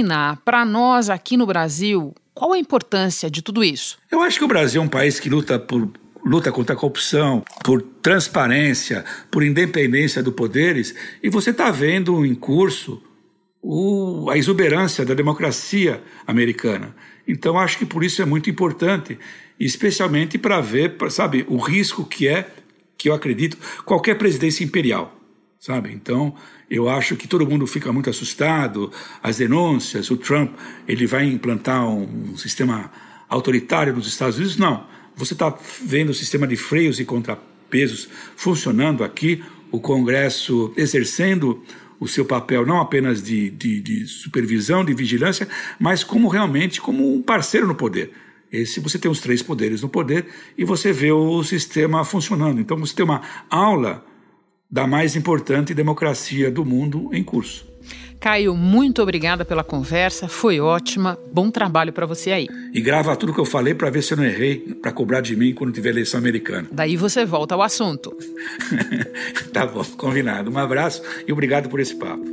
Para 0.46 0.66
nós 0.66 1.10
aqui 1.10 1.38
no 1.38 1.46
Brasil, 1.46 2.16
qual 2.34 2.54
a 2.54 2.58
importância 2.58 3.30
de 3.30 3.42
tudo 3.42 3.64
isso? 3.64 3.98
Eu 4.10 4.22
acho 4.22 4.40
que 4.40 4.46
o 4.46 4.48
Brasil 4.48 4.82
é 4.82 4.86
um 4.86 4.90
país 4.90 5.20
que 5.20 5.30
luta 5.30 5.60
por 5.60 5.90
luta 6.26 6.52
contra 6.52 6.74
a 6.74 6.78
corrupção, 6.78 7.44
por 7.64 7.82
transparência, 8.02 9.04
por 9.30 9.44
independência 9.44 10.24
dos 10.24 10.34
poderes, 10.34 10.96
e 11.22 11.30
você 11.30 11.50
está 11.50 11.70
vendo 11.70 12.26
em 12.26 12.34
curso 12.34 13.02
o, 13.62 14.30
a 14.30 14.38
exuberância 14.38 15.06
da 15.06 15.14
democracia 15.14 16.02
americana. 16.26 16.96
Então, 17.28 17.58
acho 17.58 17.78
que 17.78 17.86
por 17.86 18.04
isso 18.04 18.22
é 18.22 18.26
muito 18.26 18.50
importante, 18.50 19.18
especialmente 19.60 20.38
para 20.38 20.60
ver, 20.62 20.96
sabe, 21.10 21.46
o 21.48 21.58
risco 21.58 22.06
que 22.06 22.28
é, 22.28 22.48
que 22.98 23.10
eu 23.10 23.14
acredito, 23.14 23.58
qualquer 23.86 24.18
presidência 24.18 24.64
imperial, 24.64 25.18
sabe? 25.64 25.94
Então, 25.94 26.36
eu 26.70 26.90
acho 26.90 27.16
que 27.16 27.26
todo 27.26 27.48
mundo 27.50 27.66
fica 27.66 27.90
muito 27.94 28.10
assustado, 28.10 28.92
as 29.22 29.38
denúncias, 29.38 30.12
o 30.12 30.18
Trump, 30.18 30.52
ele 30.86 31.08
vai 31.08 31.24
implantar 31.26 31.88
um, 31.88 32.36
sistema 32.36 32.92
autoritário 33.30 33.96
nos 33.96 34.06
Estados 34.06 34.36
Unidos. 34.36 34.58
Não, 34.58 34.86
você 35.16 35.32
está 35.32 35.58
vendo 35.82 36.10
o 36.10 36.14
sistema 36.14 36.46
de 36.46 36.58
freios 36.58 37.00
e 37.00 37.06
contrapesos 37.06 38.10
funcionando 38.36 39.06
aqui, 39.06 39.42
o 39.72 39.80
Congresso 39.80 40.74
exercendo 40.76 41.64
o 41.98 42.10
seu 42.10 42.26
papel 42.26 42.66
não 42.66 42.82
apenas 42.82 43.24
de, 43.24 43.50
de, 43.50 43.80
de, 43.80 44.06
supervisão, 44.06 44.84
de 44.84 44.94
vigilância, 44.94 45.48
mas 45.80 46.04
como 46.04 46.28
realmente 46.28 46.82
como 46.82 47.16
um 47.16 47.22
parceiro 47.22 47.66
no 47.66 47.76
poder. 47.76 48.12
Esse 48.52 48.82
você 48.82 49.00
tem 49.00 49.10
os 49.10 49.22
três 49.22 49.42
poderes 49.42 49.82
no 49.82 49.88
poder 49.88 50.26
e 50.58 50.66
você 50.66 50.92
vê 50.92 51.14
o 51.14 51.42
sistema 51.42 52.04
funcionando. 52.04 52.60
Então 52.60 52.76
você 52.76 52.94
tem 52.94 53.06
uma 53.06 53.22
aula 53.50 54.06
da 54.74 54.88
mais 54.88 55.16
importante 55.16 55.72
democracia 55.72 56.50
do 56.50 56.66
mundo 56.66 57.12
em 57.14 57.24
curso. 57.24 57.64
Caio, 58.20 58.56
muito 58.56 59.04
obrigada 59.04 59.46
pela 59.46 59.64
conversa, 59.64 60.28
foi 60.28 60.60
ótima. 60.60 61.16
Bom 61.32 61.52
trabalho 61.52 61.94
para 61.94 62.08
você 62.08 62.32
aí. 62.32 62.48
E 62.74 62.82
grava 62.82 63.16
tudo 63.16 63.36
que 63.36 63.40
eu 63.40 63.46
falei 63.46 63.76
para 63.76 63.92
ver 63.92 64.02
se 64.02 64.14
eu 64.14 64.18
não 64.18 64.26
errei, 64.26 64.58
para 64.82 64.92
cobrar 64.92 65.22
de 65.22 65.36
mim 65.36 65.54
quando 65.54 65.72
tiver 65.72 65.90
eleição 65.90 66.20
americana. 66.20 66.68
Daí 66.72 66.98
você 66.98 67.24
volta 67.24 67.54
ao 67.54 67.62
assunto. 67.62 68.18
tá 69.54 69.68
bom, 69.68 69.84
combinado. 69.96 70.50
Um 70.50 70.58
abraço 70.58 71.04
e 71.28 71.32
obrigado 71.32 71.70
por 71.70 71.80
esse 71.80 71.96
papo. 71.96 72.26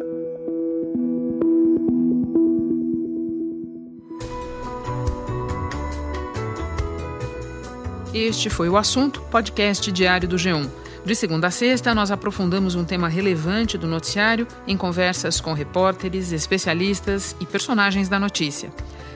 Este 8.15 8.49
foi 8.49 8.71
o 8.71 8.79
assunto, 8.79 9.21
podcast 9.31 9.93
diário 9.93 10.27
do 10.27 10.37
G1. 10.37 10.80
De 11.05 11.15
segunda 11.15 11.47
a 11.47 11.51
sexta, 11.51 11.95
nós 11.95 12.11
aprofundamos 12.11 12.75
um 12.75 12.85
tema 12.85 13.09
relevante 13.09 13.79
do 13.79 13.87
noticiário 13.87 14.47
em 14.67 14.77
conversas 14.77 15.41
com 15.41 15.55
repórteres, 15.55 16.31
especialistas 16.31 17.35
e 17.41 17.47
personagens 17.47 18.09
da 18.09 18.19
notícia. 18.19 18.71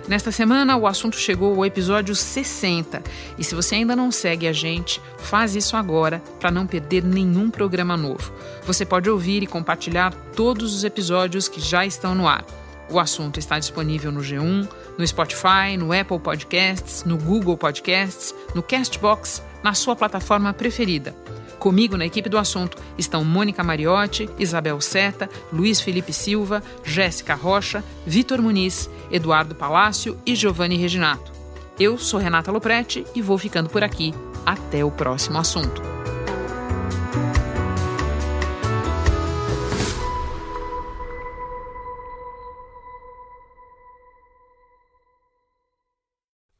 Nesta 0.09 0.33
semana, 0.33 0.77
o 0.77 0.87
assunto 0.87 1.16
chegou 1.16 1.55
ao 1.55 1.64
episódio 1.64 2.14
60. 2.14 3.03
E 3.38 3.44
se 3.44 3.55
você 3.55 3.77
ainda 3.77 3.94
não 3.94 4.11
segue 4.11 4.49
a 4.49 4.53
gente, 4.53 5.01
faz 5.18 5.55
isso 5.55 5.77
agora 5.77 6.23
para 6.40 6.51
não 6.51 6.66
perder 6.66 7.05
nenhum 7.05 7.51
programa 7.51 7.97
novo. 7.97 8.33
Você 8.64 8.85
pode 8.85 9.09
ouvir 9.11 9.42
e 9.42 9.47
compartilhar 9.47 10.14
todos 10.35 10.75
os 10.75 10.85
episódios 10.85 11.49
que 11.49 11.61
já 11.61 11.85
estão 11.85 12.14
no 12.14 12.27
ar. 12.27 12.44
O 12.90 12.99
assunto 12.99 13.38
está 13.38 13.59
disponível 13.59 14.12
no 14.12 14.20
G1, 14.20 14.68
no 14.99 15.07
Spotify, 15.07 15.77
no 15.79 15.92
Apple 15.92 16.18
Podcasts, 16.18 17.05
no 17.05 17.16
Google 17.16 17.57
Podcasts, 17.57 18.35
no 18.55 18.62
Castbox, 18.62 19.42
na 19.62 19.73
sua 19.75 19.97
plataforma 19.97 20.53
preferida. 20.53 21.14
Comigo 21.59 21.97
na 21.97 22.05
equipe 22.07 22.29
do 22.29 22.38
assunto 22.38 22.77
estão 22.99 23.25
Mônica 23.25 23.62
Mariotti, 23.62 24.29
Isabel 24.38 24.81
Seta, 24.81 25.29
Luiz 25.53 25.81
Felipe 25.81 26.12
Silva, 26.12 26.62
Jéssica 26.85 27.35
Rocha, 27.35 27.83
Vitor 28.07 28.40
Muniz, 28.40 28.90
Eduardo 29.11 29.55
Palácio 29.55 30.19
e 30.27 30.35
Giovanni 30.35 30.77
Reginato. 30.77 31.33
Eu 31.79 31.99
sou 31.99 32.21
Renata 32.21 32.53
Loprete 32.53 33.05
e 33.14 33.23
vou 33.23 33.38
ficando 33.38 33.69
por 33.69 33.83
aqui. 33.83 34.14
Até 34.47 34.85
o 34.85 34.90
próximo 34.90 35.38
assunto. 35.38 35.83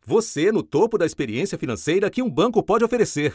Você 0.07 0.53
no 0.53 0.63
topo 0.63 0.99
da 0.99 1.07
experiência 1.07 1.57
financeira 1.57 2.11
que 2.11 2.23
um 2.23 2.31
banco 2.31 2.63
pode 2.63 2.85
oferecer. 2.85 3.35